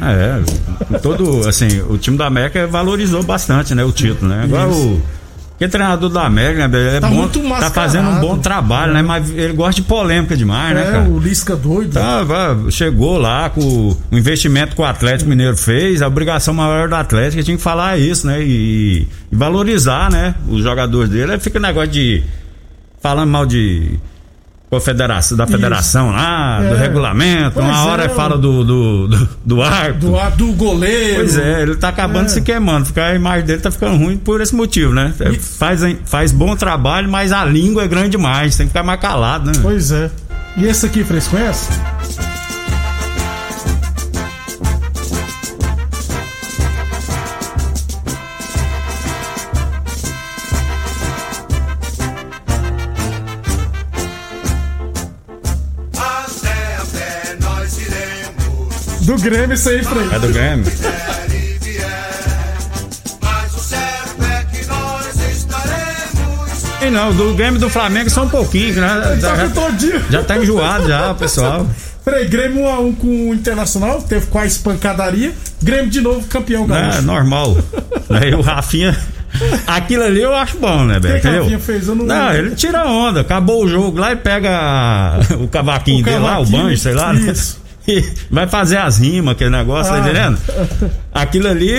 É, 0.00 0.98
todo, 1.00 1.46
assim, 1.46 1.82
o 1.90 1.98
time 1.98 2.16
da 2.16 2.26
América 2.26 2.66
valorizou 2.66 3.22
bastante, 3.22 3.74
né, 3.74 3.84
o 3.84 3.92
título, 3.92 4.30
né? 4.30 4.44
Agora 4.44 4.70
Isso. 4.70 4.80
o 4.80 5.02
que 5.62 5.68
treinador 5.68 6.08
da 6.10 6.26
América, 6.26 6.66
né, 6.68 6.96
é 6.96 7.00
Tá 7.00 7.08
bom, 7.08 7.14
muito 7.14 7.40
tá 7.40 7.70
fazendo 7.70 8.08
um 8.08 8.20
bom 8.20 8.38
trabalho, 8.38 8.92
né? 8.92 9.02
Mas 9.02 9.30
ele 9.30 9.52
gosta 9.52 9.80
de 9.80 9.86
polêmica 9.86 10.36
demais, 10.36 10.74
né, 10.74 10.82
É, 10.82 10.90
cara? 10.92 11.08
o 11.08 11.18
Lisca 11.18 11.54
doido. 11.56 11.92
Tá, 11.92 12.22
vá, 12.22 12.56
chegou 12.70 13.18
lá 13.18 13.50
com 13.50 13.60
o 13.60 13.96
investimento 14.10 14.74
que 14.74 14.82
o 14.82 14.84
Atlético 14.84 15.30
Mineiro 15.30 15.56
fez, 15.56 16.02
a 16.02 16.06
obrigação 16.06 16.52
maior 16.52 16.88
do 16.88 16.94
Atlético 16.94 17.42
tinha 17.42 17.56
que 17.56 17.62
falar 17.62 17.98
isso, 17.98 18.26
né? 18.26 18.42
E, 18.42 19.06
e 19.30 19.36
valorizar, 19.36 20.10
né? 20.10 20.34
Os 20.48 20.62
jogadores 20.62 21.08
dele. 21.08 21.32
Aí 21.32 21.40
fica 21.40 21.60
negócio 21.60 21.90
de. 21.90 22.22
falando 23.00 23.30
mal 23.30 23.46
de. 23.46 23.98
Confederação, 24.72 25.36
da 25.36 25.46
federação 25.46 26.10
lá, 26.12 26.60
É. 26.64 26.68
do 26.70 26.76
regulamento, 26.76 27.50
Pois 27.56 27.66
uma 27.66 27.84
hora 27.84 28.04
é, 28.04 28.08
fala 28.08 28.38
do, 28.38 28.64
do, 28.64 29.06
do, 29.06 29.28
do 29.44 29.62
árbitro. 29.62 30.10
Do, 30.12 30.36
do 30.46 30.52
goleiro. 30.54 31.16
Pois 31.16 31.36
é, 31.36 31.60
ele 31.60 31.76
tá 31.76 31.88
acabando 31.90 32.24
É. 32.24 32.28
se 32.28 32.40
queimando. 32.40 32.86
Fica, 32.86 33.04
a 33.04 33.14
imagem 33.14 33.44
dele 33.44 33.60
tá 33.60 33.70
ficando 33.70 33.98
ruim 34.02 34.16
por 34.16 34.40
esse 34.40 34.54
motivo, 34.54 34.94
né? 34.94 35.12
É, 35.20 35.32
Faz, 35.34 35.82
faz 36.06 36.32
bom 36.32 36.56
trabalho, 36.56 37.06
mas 37.10 37.32
a 37.32 37.44
língua 37.44 37.84
é 37.84 37.86
grande 37.86 38.08
demais. 38.08 38.56
Tem 38.56 38.64
que 38.66 38.72
ficar 38.72 38.82
mais 38.82 38.98
calado, 38.98 39.44
né? 39.48 39.52
Pois 39.60 39.92
é. 39.92 40.10
E 40.56 40.64
esse 40.64 40.86
aqui, 40.86 41.04
Frei, 41.04 41.20
você 41.20 41.28
conhece? 41.30 41.68
Grêmio, 59.22 59.54
isso 59.54 59.68
aí, 59.68 59.82
Frei. 59.84 60.08
É 60.12 60.18
do 60.18 60.28
Grêmio. 60.28 60.64
E 66.80 66.84
é 66.86 66.90
não, 66.90 67.12
do 67.14 67.32
Grêmio 67.34 67.60
do 67.60 67.70
Flamengo 67.70 68.10
são 68.10 68.24
um 68.24 68.28
pouquinho, 68.28 68.74
né? 68.80 69.16
Tá 69.20 69.36
Já, 69.36 69.48
com 69.48 69.50
todinho. 69.50 70.02
já 70.10 70.22
tá 70.24 70.36
enjoado 70.38 70.88
já, 70.88 71.14
pessoal. 71.14 71.66
Frei, 72.04 72.26
Grêmio 72.26 72.64
1x1 72.64 72.96
com 72.96 73.30
o 73.30 73.34
Internacional, 73.34 74.02
teve 74.02 74.26
quase 74.26 74.58
pancadaria. 74.58 75.32
Grêmio 75.62 75.88
de 75.88 76.00
novo 76.00 76.26
campeão, 76.26 76.64
É 76.64 76.66
gaúcho. 76.66 77.02
normal. 77.02 77.56
Aí 78.10 78.34
o 78.34 78.40
Rafinha. 78.40 78.98
Aquilo 79.66 80.02
ali 80.02 80.20
eu 80.20 80.34
acho 80.34 80.58
bom, 80.58 80.84
né, 80.84 80.98
velho? 80.98 81.20
que? 81.20 81.28
Rafinha 81.28 81.58
fez? 81.60 81.86
Eu 81.86 81.94
não- 81.94 82.04
Não, 82.04 82.34
ele 82.34 82.56
tira 82.56 82.84
onda. 82.84 83.20
Acabou 83.20 83.64
o 83.64 83.68
jogo 83.68 83.98
lá 84.00 84.12
e 84.12 84.16
pega 84.16 85.20
o 85.40 85.46
cavaquinho 85.46 86.00
O 86.00 86.04
dele 86.04 86.18
lá, 86.18 86.40
o 86.40 86.44
banjo, 86.46 86.76
sei 86.76 86.92
lá. 86.94 87.12
né? 87.12 87.30
isso. 87.30 87.58
E 87.58 87.61
vai 88.30 88.48
fazer 88.48 88.76
as 88.78 88.98
rimas, 88.98 89.32
aquele 89.32 89.50
negócio, 89.50 89.92
Ah. 89.92 89.96
tá 89.96 90.00
entendendo? 90.02 90.38
Aquilo 91.12 91.48
ali, 91.48 91.70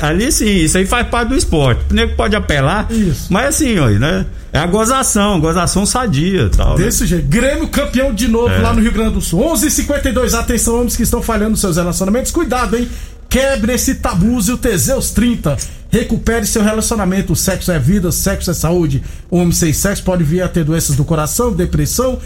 ali 0.00 0.32
sim, 0.32 0.46
isso 0.46 0.78
aí 0.78 0.86
faz 0.86 1.06
parte 1.08 1.28
do 1.28 1.36
esporte. 1.36 1.82
O 1.90 1.94
nego 1.94 2.14
pode 2.16 2.34
apelar, 2.34 2.86
Isso. 2.90 3.26
mas 3.32 3.46
assim, 3.56 3.78
ó, 3.78 3.88
né? 3.88 4.26
É 4.52 4.58
a 4.58 4.66
gozação, 4.66 5.38
gozação 5.40 5.86
sadia 5.86 6.48
tal. 6.56 6.76
né? 6.76 6.84
Desse 6.84 7.06
jeito. 7.06 7.26
Grêmio 7.28 7.68
campeão 7.68 8.12
de 8.12 8.26
novo 8.26 8.48
É. 8.52 8.58
lá 8.58 8.72
no 8.72 8.80
Rio 8.80 8.90
Grande 8.92 9.14
do 9.14 9.20
Sul. 9.20 9.40
11:52 9.44 10.34
Atenção, 10.34 10.74
homens 10.76 10.96
que 10.96 11.04
estão 11.04 11.22
falhando 11.22 11.56
seus 11.56 11.76
relacionamentos. 11.76 12.32
Cuidado, 12.32 12.76
hein? 12.76 12.88
Quebre 13.28 13.72
esse 13.74 13.94
tabu 13.96 14.40
e 14.40 14.50
o 14.50 14.56
Teseus 14.58 15.10
30. 15.12 15.56
Recupere 15.88 16.44
seu 16.46 16.64
relacionamento. 16.64 17.36
Sexo 17.36 17.70
é 17.70 17.78
vida, 17.78 18.10
sexo 18.10 18.50
é 18.50 18.54
saúde. 18.54 19.02
O 19.30 19.36
homem 19.38 19.52
sem 19.52 19.72
sexo 19.72 20.02
pode 20.02 20.24
vir 20.24 20.42
a 20.42 20.48
ter 20.48 20.64
doenças 20.64 20.96
do 20.96 21.04
coração, 21.04 21.52
depressão, 21.52 22.18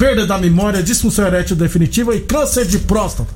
perda 0.00 0.26
da 0.26 0.38
memória, 0.38 0.82
disfunção 0.82 1.26
erétil 1.26 1.54
definitiva 1.54 2.16
e 2.16 2.20
câncer 2.20 2.66
de 2.66 2.78
próstata. 2.78 3.28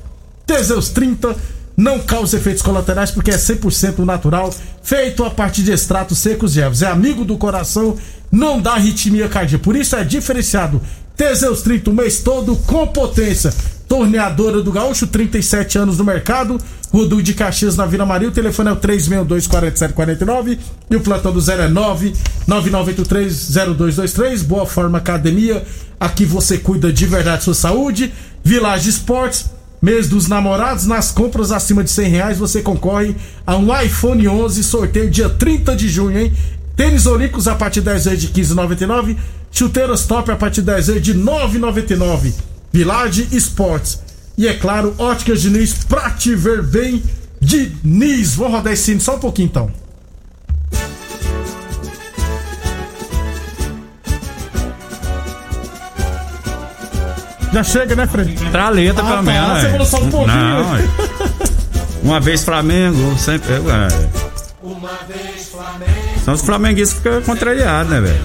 Teseus 0.47 0.89
30 0.89 1.35
não 1.77 1.99
causa 1.99 2.37
efeitos 2.37 2.63
colaterais 2.63 3.11
porque 3.11 3.29
é 3.29 3.37
100% 3.37 3.99
natural, 3.99 4.51
feito 4.81 5.23
a 5.23 5.29
partir 5.29 5.61
de 5.61 5.71
extratos 5.71 6.17
secos 6.17 6.57
e 6.57 6.61
ervas. 6.61 6.81
É 6.81 6.87
amigo 6.87 7.23
do 7.23 7.37
coração, 7.37 7.95
não 8.31 8.59
dá 8.59 8.73
arritmia 8.73 9.29
cardíaca. 9.29 9.63
Por 9.63 9.75
isso 9.75 9.95
é 9.95 10.03
diferenciado. 10.03 10.81
Teseus 11.15 11.61
30 11.61 11.91
o 11.91 11.93
mês 11.93 12.21
todo 12.21 12.55
com 12.55 12.87
potência. 12.87 13.53
Torneadora 13.87 14.63
do 14.63 14.71
Gaúcho, 14.71 15.05
37 15.05 15.77
anos 15.77 15.99
no 15.99 16.03
mercado. 16.03 16.59
Rudu 16.91 17.21
de 17.21 17.35
Caxias 17.35 17.77
na 17.77 17.85
Vila 17.85 18.07
Maria. 18.07 18.29
O 18.29 18.31
telefone 18.31 18.69
é 18.69 18.71
o 18.71 18.77
362-4749. 18.77 20.57
E 20.89 20.95
o 20.95 21.01
plantão 21.01 21.31
do 21.31 21.39
0 21.39 21.61
é 21.61 21.69
999830223. 21.69 24.43
Boa 24.43 24.65
Forma 24.65 24.97
Academia. 24.97 25.63
Aqui 25.99 26.25
você 26.25 26.57
cuida 26.57 26.91
de 26.91 27.05
verdade 27.05 27.43
sua 27.43 27.53
saúde. 27.53 28.13
Village 28.43 28.89
Esportes. 28.89 29.45
Mês 29.81 30.07
dos 30.09 30.27
namorados, 30.27 30.87
nas 30.87 31.11
compras 31.11 31.51
acima 31.51 31.83
de 31.83 31.91
100 31.91 32.09
reais 32.09 32.37
você 32.39 32.61
concorre 32.61 33.15
a 33.45 33.55
um 33.55 33.67
iPhone 33.79 34.27
11, 34.27 34.63
sorteio 34.63 35.11
dia 35.11 35.29
30 35.29 35.75
de 35.75 35.89
junho, 35.89 36.17
hein? 36.17 36.33
Tênis 36.75 37.05
Olímpicos 37.05 37.47
a 37.47 37.53
partir 37.53 37.81
de 37.81 37.85
10 37.85 38.05
vezes 38.05 38.21
de 38.21 38.27
15,99. 38.29 39.15
Chuteiras 39.51 40.05
top 40.05 40.31
a 40.31 40.35
partir 40.35 40.61
de 40.61 40.67
10 40.67 40.87
vezes 40.87 41.01
de 41.03 41.13
9,99. 41.13 42.33
Village 42.73 43.27
Esportes. 43.31 43.99
E 44.37 44.47
é 44.47 44.53
claro, 44.53 44.93
Óticas 44.97 45.41
Diniz 45.41 45.73
pra 45.87 46.09
te 46.09 46.35
ver 46.35 46.63
bem. 46.63 47.03
Diniz. 47.39 48.35
Vou 48.35 48.49
rodar 48.49 48.73
esse 48.73 48.83
sino 48.83 48.99
só 48.99 49.15
um 49.15 49.19
pouquinho 49.19 49.45
então. 49.45 49.84
Já 57.55 57.63
chega, 57.63 57.95
né, 57.95 58.05
Fred? 58.05 58.35
Traleta, 58.51 59.01
Ah, 59.01 59.05
pelo 59.05 59.15
tá, 59.15 59.21
menos. 59.21 59.61
você 59.61 59.69
falou 59.69 59.85
só 59.85 59.97
um 60.01 60.09
pouquinho. 60.11 60.35
Não, 60.35 60.75
é. 60.75 60.83
Uma 62.03 62.19
vez 62.19 62.43
Flamengo, 62.43 63.17
sempre. 63.17 63.53
é, 63.53 63.59
Uma 64.61 64.89
vez 65.07 65.47
Flamengo. 65.49 66.19
São 66.25 66.33
os 66.33 66.41
flamenguistas 66.41 66.97
ficam 66.97 67.21
contrariados, 67.21 67.89
né, 67.91 68.01
velho? 68.01 68.21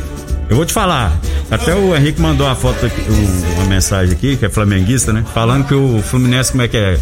Eu 0.48 0.56
vou 0.56 0.66
te 0.66 0.72
falar. 0.72 1.12
Até 1.48 1.74
o 1.76 1.94
Henrique 1.94 2.20
mandou 2.20 2.44
uma 2.46 2.56
foto, 2.56 2.86
aqui, 2.86 3.00
um- 3.08 3.54
uma 3.60 3.64
mensagem 3.66 4.12
aqui, 4.14 4.36
que 4.36 4.46
é 4.46 4.48
flamenguista, 4.48 5.12
né? 5.12 5.24
Falando 5.32 5.64
que 5.66 5.74
o 5.74 6.02
Fluminense, 6.02 6.50
como 6.50 6.62
é 6.62 6.68
que 6.68 6.76
é? 6.76 6.98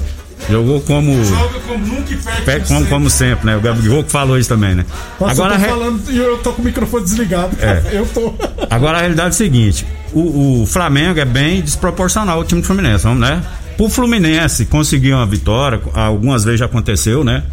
Jogou 0.51 0.81
como. 0.81 1.23
Joga 1.25 1.61
como 1.61 1.87
nunca 1.87 2.13
e 2.13 2.17
perde 2.17 2.43
Pé- 2.43 2.61
Como, 2.61 2.87
como 2.87 3.11
sempre, 3.11 3.47
né? 3.47 3.57
O 3.57 3.61
Gabigol 3.61 4.03
que 4.03 4.11
falou 4.11 4.39
isso 4.39 4.49
também, 4.49 4.75
né? 4.75 4.85
Nossa, 5.21 5.33
Agora, 5.33 5.55
a 5.55 5.57
eu 5.57 5.61
tô 5.61 5.65
re- 5.65 5.71
falando 5.79 6.11
e 6.11 6.17
eu 6.19 6.39
tô 6.39 6.53
com 6.53 6.63
o 6.63 6.65
microfone 6.65 7.05
desligado. 7.05 7.57
É. 7.61 7.83
Eu 7.93 8.07
tô. 8.07 8.33
agora 8.71 8.97
a 8.99 9.01
realidade 9.01 9.29
é 9.29 9.31
o 9.31 9.35
seguinte: 9.35 9.87
o, 10.13 10.63
o 10.63 10.67
Flamengo 10.67 11.21
é 11.21 11.25
bem 11.25 11.61
desproporcional 11.61 12.39
ao 12.39 12.45
time 12.45 12.61
do 12.63 12.67
Fluminense, 12.67 13.05
vamos, 13.05 13.21
né? 13.21 13.43
Pro 13.77 13.89
Fluminense 13.89 14.65
conseguir 14.67 15.13
uma 15.13 15.27
vitória, 15.27 15.81
algumas 15.95 16.45
vezes 16.45 16.61
já 16.61 16.67
aconteceu, 16.67 17.23
né? 17.23 17.45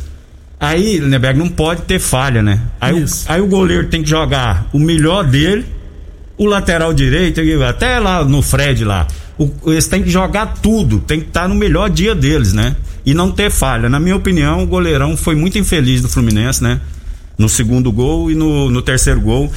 Aí, 0.59 0.97
Lindeberg, 0.97 1.37
não 1.37 1.49
pode 1.49 1.81
ter 1.81 1.99
falha, 1.99 2.41
né? 2.41 2.61
Aí, 2.79 2.93
o- 2.93 3.03
Isso. 3.03 3.25
aí 3.27 3.41
o 3.41 3.45
goleiro 3.45 3.87
tem 3.87 4.01
que 4.01 4.09
jogar 4.09 4.67
o 4.73 4.79
melhor 4.79 5.23
dele, 5.25 5.65
o 6.37 6.45
lateral 6.45 6.93
direito, 6.93 7.41
até 7.67 7.99
lá 7.99 8.23
no 8.23 8.41
Fred 8.41 8.83
lá. 8.85 9.05
O- 9.37 9.51
eles 9.67 9.85
têm 9.87 10.01
que 10.01 10.09
jogar 10.09 10.55
tudo, 10.61 10.99
tem 10.99 11.19
que 11.19 11.27
estar 11.27 11.47
no 11.49 11.55
melhor 11.55 11.89
dia 11.89 12.15
deles, 12.15 12.53
né? 12.53 12.73
E 13.05 13.13
não 13.13 13.31
ter 13.31 13.51
falha. 13.51 13.87
Na 13.87 13.99
minha 13.99 14.15
opinião, 14.15 14.63
o 14.63 14.65
goleirão 14.67 15.15
foi 15.15 15.35
muito 15.35 15.57
infeliz 15.57 16.01
do 16.01 16.09
Fluminense, 16.09 16.63
né? 16.63 16.81
No 17.37 17.47
segundo 17.47 17.91
gol 17.91 18.31
e 18.31 18.35
no, 18.35 18.69
no 18.69 18.81
terceiro 18.81 19.21
gol. 19.21 19.51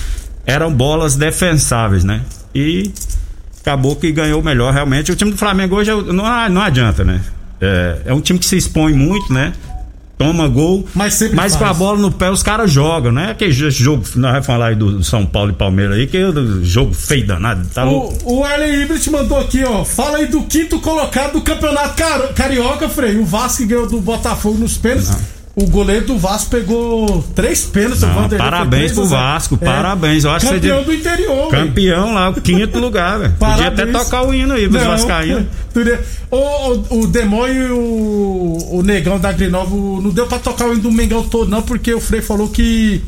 Eram 0.44 0.72
bolas 0.72 1.16
defensáveis, 1.16 2.04
né? 2.04 2.22
E 2.54 2.90
acabou 3.60 3.96
que 3.96 4.10
ganhou 4.12 4.42
melhor 4.42 4.72
realmente. 4.72 5.12
O 5.12 5.16
time 5.16 5.30
do 5.30 5.36
Flamengo 5.36 5.76
hoje 5.76 5.90
é- 5.90 5.94
não, 5.94 6.48
não 6.50 6.60
adianta, 6.62 7.04
né? 7.04 7.20
É, 7.60 8.02
é 8.06 8.14
um 8.14 8.20
time 8.20 8.38
que 8.38 8.46
se 8.46 8.56
expõe 8.56 8.92
muito, 8.92 9.32
né? 9.32 9.52
Toma 10.18 10.48
gol. 10.48 10.84
Mas 10.94 11.14
sempre 11.14 11.36
Mas 11.36 11.54
com 11.54 11.64
a 11.64 11.72
bola 11.72 11.96
no 11.96 12.10
pé 12.10 12.28
os 12.30 12.42
caras 12.42 12.70
jogam, 12.72 13.12
né? 13.12 13.30
Aquele 13.30 13.52
jogo, 13.52 14.02
nós 14.16 14.32
vamos 14.32 14.46
falar 14.46 14.66
aí 14.68 14.74
do 14.74 15.02
São 15.04 15.24
Paulo 15.24 15.50
e 15.52 15.54
Palmeiras 15.54 15.96
aí, 15.96 16.06
que 16.08 16.16
é 16.16 16.26
o 16.28 16.64
jogo 16.64 16.92
feio 16.92 17.24
danado. 17.26 17.66
Tá 17.72 17.84
louco. 17.84 18.18
O, 18.24 18.38
o 18.40 18.44
Arley 18.44 18.82
Ibrit 18.82 19.08
mandou 19.10 19.38
aqui, 19.38 19.62
ó. 19.64 19.84
Fala 19.84 20.18
aí 20.18 20.26
do 20.26 20.42
quinto 20.42 20.80
colocado 20.80 21.34
do 21.34 21.40
campeonato 21.40 21.94
Car- 21.96 22.34
carioca, 22.34 22.88
Frei. 22.88 23.16
O 23.16 23.24
Vasco 23.24 23.64
ganhou 23.64 23.86
do 23.88 24.00
Botafogo 24.00 24.58
nos 24.58 24.76
pênaltis. 24.76 25.37
O 25.60 25.66
goleiro 25.66 26.06
do 26.06 26.18
Vasco 26.18 26.50
pegou 26.50 27.20
três 27.34 27.64
pênaltis. 27.64 28.04
Foi 28.04 28.38
parabéns 28.38 28.92
3 28.92 28.92
a 28.92 28.94
pro 28.94 29.04
0. 29.06 29.20
Vasco, 29.20 29.56
parabéns. 29.56 30.24
Eu 30.24 30.30
acho 30.30 30.46
que 30.46 30.54
Campeão 30.54 30.78
você 30.78 30.84
do 30.84 30.94
interior, 30.94 31.50
velho. 31.50 31.66
Campeão 31.66 32.14
lá, 32.14 32.28
o 32.30 32.40
quinto 32.40 32.78
lugar, 32.78 33.18
velho. 33.18 33.34
Podia 33.36 33.66
até 33.66 33.86
tocar 33.86 34.22
o 34.22 34.32
hino 34.32 34.54
aí 34.54 34.68
pros 34.68 34.84
Vascaínos. 34.84 35.46
O, 36.30 36.36
o, 36.36 37.00
o 37.02 37.06
Demônio 37.06 37.68
e 37.68 37.70
o, 37.70 38.78
o 38.78 38.82
Negão 38.82 39.18
da 39.18 39.30
Grinovo 39.32 40.00
não 40.02 40.10
deu 40.10 40.26
pra 40.26 40.38
tocar 40.38 40.66
o 40.66 40.72
hino 40.72 40.82
do 40.82 40.90
Mengão 40.90 41.22
todo, 41.22 41.48
não, 41.48 41.62
porque 41.62 41.94
o 41.94 42.00
Frei 42.00 42.20
falou 42.20 42.48
que 42.48 43.00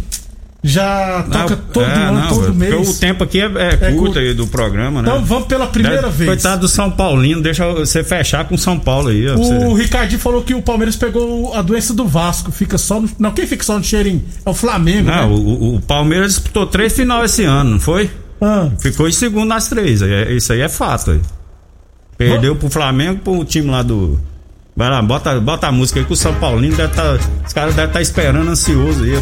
já 0.62 1.22
toca 1.30 1.56
Não, 1.56 1.62
todo 1.72 1.84
é, 1.86 1.94
ano, 1.94 2.20
não, 2.20 2.28
todo 2.28 2.40
porque 2.46 2.52
mês. 2.58 2.88
O 2.96 3.00
tempo 3.00 3.24
aqui 3.24 3.40
é, 3.40 3.44
é 3.46 3.78
É 3.88 3.92
curto 3.92 4.18
aí 4.18 4.34
do 4.34 4.46
programa, 4.46 5.00
né? 5.00 5.08
Então 5.10 5.24
vamos 5.24 5.46
pela 5.48 5.66
primeira 5.66 6.02
Deve- 6.02 6.16
vez. 6.18 6.28
Coitado 6.30 6.60
do 6.62 6.68
São 6.68 6.90
Paulino, 6.90 7.40
deixa 7.40 7.66
você 7.72 8.04
fechar 8.04 8.44
com 8.46 8.56
São 8.58 8.78
Paulo 8.78 9.08
aí, 9.08 9.26
ó. 9.28 9.36
O 9.36 9.38
você- 9.38 9.82
Ricardinho 9.82 10.20
falou 10.20 10.42
que 10.42 10.52
o 10.54 10.60
Palmeiras 10.60 10.96
pegou 10.96 11.54
a 11.54 11.62
doença 11.62 11.94
do 11.94 12.06
Vasco. 12.06 12.52
Fica 12.52 12.76
só 12.76 13.00
no. 13.00 13.08
Não, 13.18 13.30
quem 13.30 13.46
fica 13.46 13.64
só 13.64 13.78
no 13.78 13.84
cheirinho? 13.84 14.22
É 14.44 14.50
o 14.50 14.54
Flamengo, 14.54 15.08
Não, 15.10 15.14
né? 15.30 15.34
o, 15.34 15.76
o 15.76 15.80
Palmeiras 15.80 16.32
disputou 16.34 16.66
três 16.66 16.92
final 16.92 17.24
esse 17.24 17.44
ano, 17.44 17.70
não 17.70 17.80
foi? 17.80 18.10
Ah, 18.40 18.68
Ficou 18.80 19.08
em 19.08 19.12
segundo 19.12 19.46
nas 19.48 19.68
três. 19.68 20.02
é- 20.02 20.30
Isso 20.32 20.52
aí 20.52 20.60
é 20.60 20.68
fato. 20.68 21.12
Aí. 21.12 21.20
Perdeu 22.18 22.54
pro 22.54 22.68
Flamengo, 22.68 23.20
pro 23.24 23.42
time 23.46 23.70
lá 23.70 23.82
do. 23.82 24.20
Vai 24.76 24.90
lá, 24.90 25.00
bota, 25.00 25.40
bota 25.40 25.66
a 25.68 25.72
música 25.72 26.00
aí 26.00 26.04
que 26.06 26.12
o 26.12 26.16
São 26.16 26.34
Paulino 26.34 26.76
deve 26.76 26.92
tá. 26.94 27.18
Os 27.46 27.52
caras 27.52 27.74
devem 27.74 27.88
estar 27.90 28.02
esperando 28.02 28.50
ansioso 28.50 29.04
aí. 29.04 29.12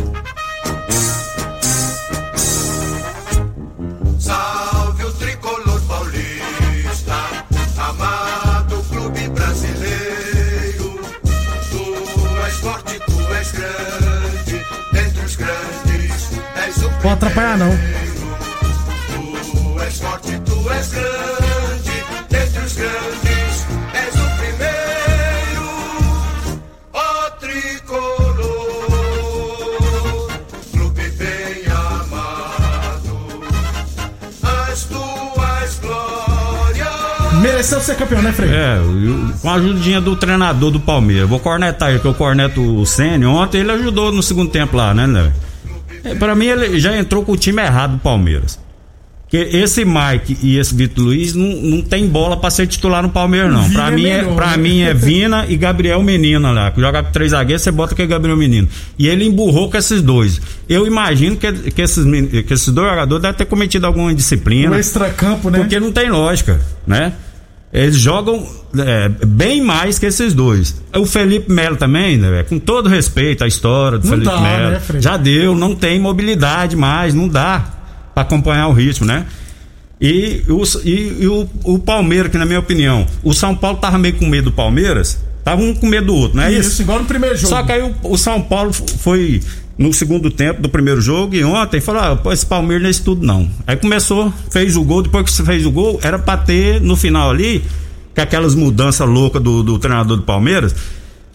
Pode 17.03 17.15
atrapalhar, 17.15 17.59
não. 17.59 17.71
Tu 19.11 19.81
és 19.83 19.99
forte, 20.01 20.41
tu 20.45 20.71
és 20.71 20.89
grande, 20.89 22.05
dentre 22.29 22.61
os 22.65 22.73
grandes 22.75 23.67
és 23.95 24.15
o 24.15 24.27
primeiro. 24.39 25.69
Ó 26.93 27.31
tricolor, 27.41 28.89
clube 30.73 31.11
bem 31.19 31.65
amado, 31.73 33.17
as 34.71 34.85
tuas 34.85 35.79
glórias. 35.81 37.33
Mereceu 37.43 37.81
ser 37.81 37.97
campeão, 37.97 38.23
né, 38.23 38.33
Frei? 38.33 38.51
É, 38.51 38.79
eu- 38.79 39.29
com 39.41 39.49
a 39.51 39.55
ajudinha 39.55 40.01
do 40.01 40.17
treinador 40.17 40.71
do 40.71 40.81
Palmeiras. 40.81 41.29
Vou 41.29 41.39
cornetar 41.41 41.91
ele, 41.91 42.01
que 42.01 42.07
eu 42.07 42.15
corneto 42.15 42.61
o 42.61 42.85
Sênio. 42.85 43.31
Ontem 43.31 43.59
ele 43.61 43.71
ajudou 43.73 44.11
no 44.13 44.23
segundo 44.23 44.51
tempo 44.51 44.77
lá, 44.77 44.93
né, 44.93 45.07
né? 45.07 45.33
É, 46.05 46.15
Pra 46.15 46.35
mim, 46.35 46.47
ele 46.47 46.79
já 46.81 46.97
entrou 46.97 47.25
com 47.25 47.33
o 47.33 47.37
time 47.37 47.63
errado 47.63 47.93
do 47.93 47.99
Palmeiras. 47.99 48.59
Que 49.29 49.37
esse 49.37 49.85
Mike 49.85 50.39
e 50.43 50.57
esse 50.57 50.75
Vitor 50.75 51.05
Luiz 51.05 51.35
não, 51.35 51.47
não 51.47 51.83
tem 51.83 52.07
bola 52.09 52.39
pra 52.39 52.49
ser 52.49 52.67
titular 52.67 53.03
no 53.03 53.11
Palmeiras, 53.11 53.53
não. 53.53 53.71
Pra 53.71 53.89
é 53.89 53.91
mim, 53.91 54.07
é, 54.07 54.23
melhor, 54.23 54.47
né? 54.47 54.57
mim 54.57 54.81
é 54.81 54.95
Vina 54.95 55.45
e 55.47 55.55
Gabriel 55.55 56.03
Menino 56.03 56.51
lá. 56.51 56.71
Que 56.71 56.81
joga 56.81 57.03
com 57.03 57.13
três 57.13 57.33
zagueiros, 57.33 57.61
você 57.61 57.71
bota 57.71 57.95
que 57.95 58.01
é 58.01 58.07
Gabriel 58.07 58.39
Menino. 58.39 58.67
E 58.99 59.07
ele 59.07 59.27
emburrou 59.27 59.71
com 59.71 59.77
esses 59.77 60.01
dois. 60.01 60.41
Eu 60.67 60.87
imagino 60.87 61.37
que, 61.37 61.53
que, 61.53 61.83
esses, 61.83 62.05
que 62.47 62.55
esses 62.55 62.69
dois 62.73 62.89
jogadores 62.89 63.21
devem 63.21 63.37
ter 63.37 63.45
cometido 63.45 63.87
alguma 63.87 64.07
O 64.07 64.11
indisciplina. 64.11 64.79
extracampo, 64.81 65.51
né? 65.51 65.59
Porque 65.59 65.79
não 65.79 65.93
tem 65.93 66.09
lógica, 66.09 66.59
né? 66.87 67.13
Eles 67.73 67.97
jogam 67.97 68.47
é, 68.79 69.09
bem 69.27 69.61
mais 69.63 69.99
que 69.99 70.07
esses 70.07 70.33
dois. 70.33 70.81
O 70.97 71.05
Felipe 71.05 71.53
Melo 71.53 71.77
também, 71.77 72.17
né? 72.17 72.43
Com 72.49 72.59
todo 72.59 72.89
respeito 72.89 73.45
à 73.45 73.47
história 73.47 73.99
do 73.99 74.05
Não 74.07 74.13
Felipe 74.13 74.31
dá, 74.31 74.41
Melo. 74.41 74.71
né, 74.71 74.81
já 75.01 75.17
deu, 75.19 75.55
não 75.55 75.75
tem 75.75 76.01
mobilidade 76.01 76.75
mais, 76.77 77.13
não 77.13 77.29
dá 77.29 77.65
pra 78.15 78.23
acompanhar 78.23 78.69
o 78.69 78.73
ritmo, 78.73 79.07
né? 79.07 79.27
E, 80.01 80.43
os- 80.49 80.81
e- 80.85 81.17
e 81.21 81.27
o, 81.29 81.47
o 81.65 81.79
Palmeiras, 81.79 82.31
que 82.31 82.39
na 82.39 82.47
minha 82.47 82.59
opinião, 82.61 83.07
o 83.23 83.35
São 83.35 83.55
Paulo 83.55 83.79
tava 83.79 83.99
meio 83.99 84.15
com 84.15 84.27
medo 84.27 84.45
do 84.51 84.53
Palmeiras, 84.53 85.19
tava 85.45 85.61
um 85.61 85.75
com 85.75 85.87
medo 85.89 86.07
do 86.07 86.15
outro, 86.15 86.37
não 86.37 86.45
é 86.45 86.53
isso? 86.53 86.71
Isso, 86.71 86.83
igual 86.83 87.01
no 87.01 87.05
primeiro 87.05 87.37
jogo. 87.37 87.49
Só 87.49 87.63
que 87.65 87.73
aí 87.73 87.83
o, 87.83 87.95
o 88.03 88.17
São 88.17 88.41
Paulo 88.41 88.73
foi 88.73 89.43
no 89.79 89.93
segundo 89.93 90.29
tempo 90.29 90.61
do 90.61 90.69
primeiro 90.69 91.01
jogo 91.01 91.35
e 91.35 91.45
ontem 91.45 91.81
falou: 91.81 92.03
ah, 92.03 92.33
esse 92.33 92.45
Palmeiras 92.45 92.83
não 92.83 92.89
é 92.89 92.91
isso 92.91 93.05
tudo 93.05 93.25
não. 93.25 93.49
Aí 93.67 93.77
começou, 93.77 94.33
fez 94.51 94.77
o 94.77 94.83
gol, 94.83 95.03
depois 95.03 95.25
que 95.25 95.31
você 95.31 95.45
fez 95.45 95.65
o 95.65 95.71
gol, 95.71 96.01
era 96.03 96.19
pra 96.19 96.37
ter 96.37 96.81
no 96.81 96.97
final 96.97 97.31
ali, 97.31 97.65
com 98.15 98.21
aquelas 98.21 98.57
mudanças 98.57 99.09
loucas 99.09 99.41
do, 99.41 99.63
do 99.63 99.79
treinador 99.79 100.17
do 100.17 100.25
Palmeiras, 100.25 100.75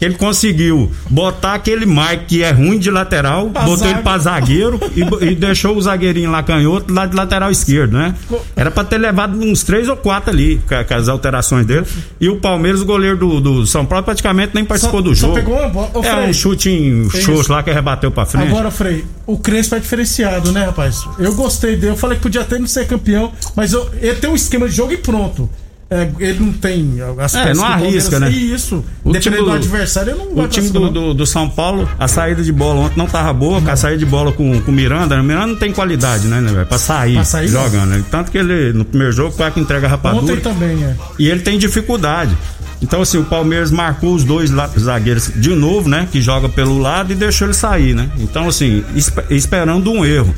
ele 0.04 0.14
conseguiu 0.14 0.90
botar 1.10 1.54
aquele 1.54 1.86
Mike 1.86 2.24
que 2.28 2.42
é 2.42 2.50
ruim 2.50 2.78
de 2.78 2.90
lateral, 2.90 3.48
Pra 3.50 3.62
botou 3.62 3.76
zaga. 3.76 3.90
ele 3.92 4.02
pra 4.02 4.18
zagueiro 4.18 4.80
e, 4.94 5.24
e 5.26 5.34
deixou 5.34 5.76
o 5.76 5.80
zagueirinho 5.82 6.30
lá 6.30 6.42
canhoto 6.42 6.92
lá 6.92 7.06
de 7.06 7.14
lateral 7.16 7.50
esquerdo, 7.50 7.96
né? 7.96 8.14
Era 8.56 8.70
pra 8.70 8.84
ter 8.84 8.98
levado 8.98 9.38
uns 9.38 9.62
três 9.62 9.88
ou 9.88 9.96
quatro 9.96 10.30
ali, 10.30 10.60
com, 10.68 10.84
com 10.84 10.94
as 10.94 11.08
alterações 11.08 11.66
dele. 11.66 11.86
E 12.20 12.28
o 12.28 12.36
Palmeiras, 12.40 12.80
o 12.80 12.84
goleiro 12.84 13.16
do, 13.16 13.40
do 13.40 13.66
São 13.66 13.84
Paulo, 13.86 14.04
praticamente 14.04 14.52
nem 14.54 14.64
participou 14.64 15.00
Só- 15.00 15.04
do 15.08 15.14
só 15.14 15.20
jogo. 15.28 15.34
pegou 15.34 15.58
uma 15.58 15.68
bola. 15.68 15.90
Ô, 15.94 16.00
é 16.04 16.10
Frei, 16.14 16.28
um 16.28 16.32
chutinho 16.32 17.06
Isso. 17.08 17.22
xoxo 17.22 17.52
lá 17.52 17.62
que 17.62 17.70
rebateu 17.72 18.10
pra 18.10 18.24
frente. 18.26 18.48
Agora, 18.48 18.70
Frei, 18.70 19.04
o 19.26 19.38
Crespo 19.38 19.74
é 19.76 19.78
diferenciado, 19.80 20.52
né, 20.52 20.64
rapaz? 20.66 21.02
Eu 21.18 21.34
gostei 21.34 21.76
dele. 21.76 21.92
Eu 21.92 21.96
falei 21.96 22.16
que 22.16 22.22
podia 22.22 22.40
até 22.42 22.58
não 22.58 22.66
ser 22.66 22.86
campeão, 22.86 23.32
mas 23.56 23.72
eu- 23.72 23.88
ele 24.00 24.16
tem 24.16 24.28
um 24.30 24.34
esquema 24.34 24.68
de 24.68 24.74
jogo 24.74 24.92
e 24.92 24.96
pronto. 24.96 25.48
É, 25.90 26.08
ele 26.18 26.40
não 26.40 26.52
tem 26.52 26.98
as 27.18 27.34
É, 27.34 27.52
não 27.54 27.64
arrisca, 27.64 28.18
né? 28.18 28.30
Isso. 28.30 28.82
O 29.04 29.12
Dependendo 29.12 29.20
time 29.20 29.36
do 29.36 29.44
do- 29.44 29.52
adversário, 29.52 30.16
não 30.16 30.44
O 30.44 30.48
time 30.48 30.66
cima, 30.66 30.80
do, 30.80 30.86
não. 30.86 30.92
do, 30.92 31.14
do 31.14 31.26
São 31.26 31.48
Paulo, 31.48 31.88
a 31.98 32.08
saída 32.08 32.42
de 32.42 32.50
bola 32.52 32.80
ontem 32.80 32.96
não 32.96 33.06
tava 33.06 33.32
boa, 33.32 33.60
com 33.60 33.70
a 33.70 33.76
saída 33.76 33.98
de 33.98 34.06
bola 34.06 34.32
com 34.32 34.50
o 34.50 34.72
Miranda, 34.72 35.14
né? 35.14 35.20
o 35.20 35.24
Miranda 35.24 35.46
não 35.48 35.56
tem 35.56 35.72
qualidade, 35.72 36.26
né, 36.26 36.40
né, 36.40 36.50
velho? 36.52 36.66
Pra 36.66 36.78
sair, 36.78 37.14
Pra 37.14 37.24
sair, 37.24 37.48
jogando. 37.48 37.86
né? 37.90 38.02
Tanto 38.10 38.30
que 38.30 38.38
ele, 38.38 38.72
no 38.72 38.84
primeiro 38.84 39.12
jogo, 39.12 39.36
quase 39.36 39.54
que 39.54 39.60
entrega 39.60 39.86
a 39.86 39.90
rapadura. 39.90 40.22
Ontem 40.22 40.40
também, 40.40 40.82
é. 40.82 40.96
E 41.18 41.28
ele 41.28 41.40
tem 41.40 41.58
dificuldade. 41.58 42.36
Então, 42.82 43.00
assim, 43.02 43.18
o 43.18 43.24
Palmeiras 43.24 43.70
marcou 43.70 44.14
os 44.14 44.24
dois 44.24 44.50
zagueiros 44.78 45.30
de 45.36 45.50
novo, 45.50 45.88
né? 45.88 46.08
Que 46.10 46.20
joga 46.20 46.48
pelo 46.48 46.78
lado 46.78 47.12
e 47.12 47.14
deixou 47.14 47.46
ele 47.46 47.54
sair, 47.54 47.94
né? 47.94 48.08
Então, 48.18 48.48
assim, 48.48 48.82
espe- 48.96 49.24
esperando 49.30 49.90
um 49.92 50.04
erro. 50.04 50.34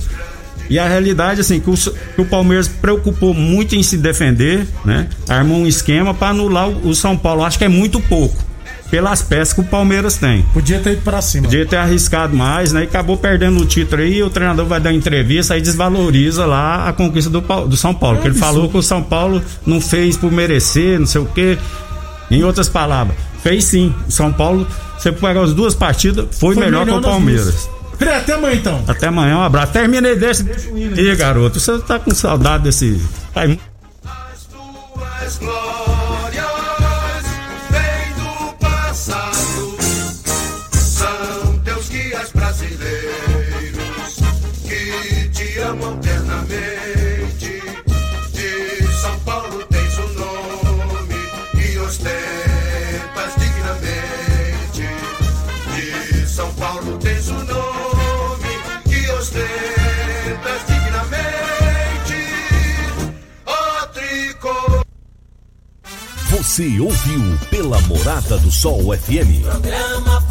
E 0.69 0.79
a 0.79 0.89
realidade, 0.89 1.41
assim, 1.41 1.61
que 1.61 1.71
o, 1.71 1.75
que 1.75 2.21
o 2.21 2.25
Palmeiras 2.25 2.69
preocupou 2.69 3.33
muito 3.33 3.77
em 3.77 3.83
se 3.83 3.97
defender, 3.97 4.67
né? 4.85 5.09
Armou 5.29 5.59
um 5.59 5.67
esquema 5.67 6.13
para 6.13 6.29
anular 6.29 6.69
o, 6.69 6.89
o 6.89 6.95
São 6.95 7.17
Paulo. 7.17 7.45
Acho 7.45 7.59
que 7.59 7.65
é 7.65 7.69
muito 7.69 8.01
pouco. 8.01 8.37
Pelas 8.91 9.21
peças 9.21 9.53
que 9.53 9.61
o 9.61 9.65
Palmeiras 9.65 10.17
tem. 10.17 10.43
Podia 10.53 10.79
ter 10.79 10.93
ido 10.93 11.03
pra 11.03 11.21
cima. 11.21 11.45
Podia 11.45 11.67
ter 11.67 11.77
arriscado 11.77 12.37
mais, 12.37 12.73
né? 12.73 12.83
E 12.83 12.85
acabou 12.85 13.17
perdendo 13.17 13.61
o 13.61 13.67
título 13.67 14.03
aí. 14.03 14.23
O 14.23 14.31
treinador 14.31 14.65
vai 14.65 14.81
dar 14.81 14.93
entrevista 14.93 15.55
aí 15.55 15.61
desvaloriza 15.61 16.47
lá 16.47 16.89
a 16.89 16.93
conquista 16.93 17.29
do, 17.29 17.41
do 17.41 17.77
São 17.77 17.93
Paulo. 17.93 18.21
que 18.21 18.29
ele 18.29 18.37
falou 18.37 18.69
que 18.69 18.77
o 18.77 18.83
São 18.83 19.03
Paulo 19.03 19.43
não 19.67 19.81
fez 19.81 20.17
por 20.17 20.31
merecer, 20.31 21.01
não 21.01 21.07
sei 21.07 21.21
o 21.21 21.27
quê. 21.27 21.59
Em 22.31 22.45
outras 22.45 22.69
palavras, 22.69 23.17
fez 23.43 23.65
sim. 23.65 23.93
O 24.07 24.11
São 24.11 24.33
Paulo, 24.33 24.67
você 24.97 25.11
pegar 25.11 25.43
as 25.43 25.53
duas 25.53 25.75
partidas, 25.75 26.27
foi, 26.39 26.55
melhor, 26.55 26.87
que 26.87 26.93
o 26.93 27.01
Palmeiras. 27.01 27.69
Frei, 27.99 28.15
até 28.15 28.35
amanhã 28.35 28.55
então. 28.55 28.85
Até 28.87 29.07
amanhã, 29.09 29.39
um 29.39 29.43
abraço. 29.43 29.73
Terminei 29.73 30.17
desse, 30.17 30.43
deixa 30.43 30.71
o 30.71 30.79
hino 30.79 30.97
aí, 30.97 31.17
garoto. 31.17 31.59
Você 31.59 31.79
tá 31.81 31.99
com 31.99 32.15
saudade 32.15 32.65
desse. 32.65 33.01
Pai, 33.33 33.59
As 34.05 34.45
tuas 34.45 35.39
glórias 35.39 35.86
Você 66.57 66.81
ouviu 66.81 67.21
pela 67.51 67.79
Morada 67.83 68.39
do 68.39 68.51
Sol 68.51 68.85
FM. 68.97 69.43
Programa 69.43 70.23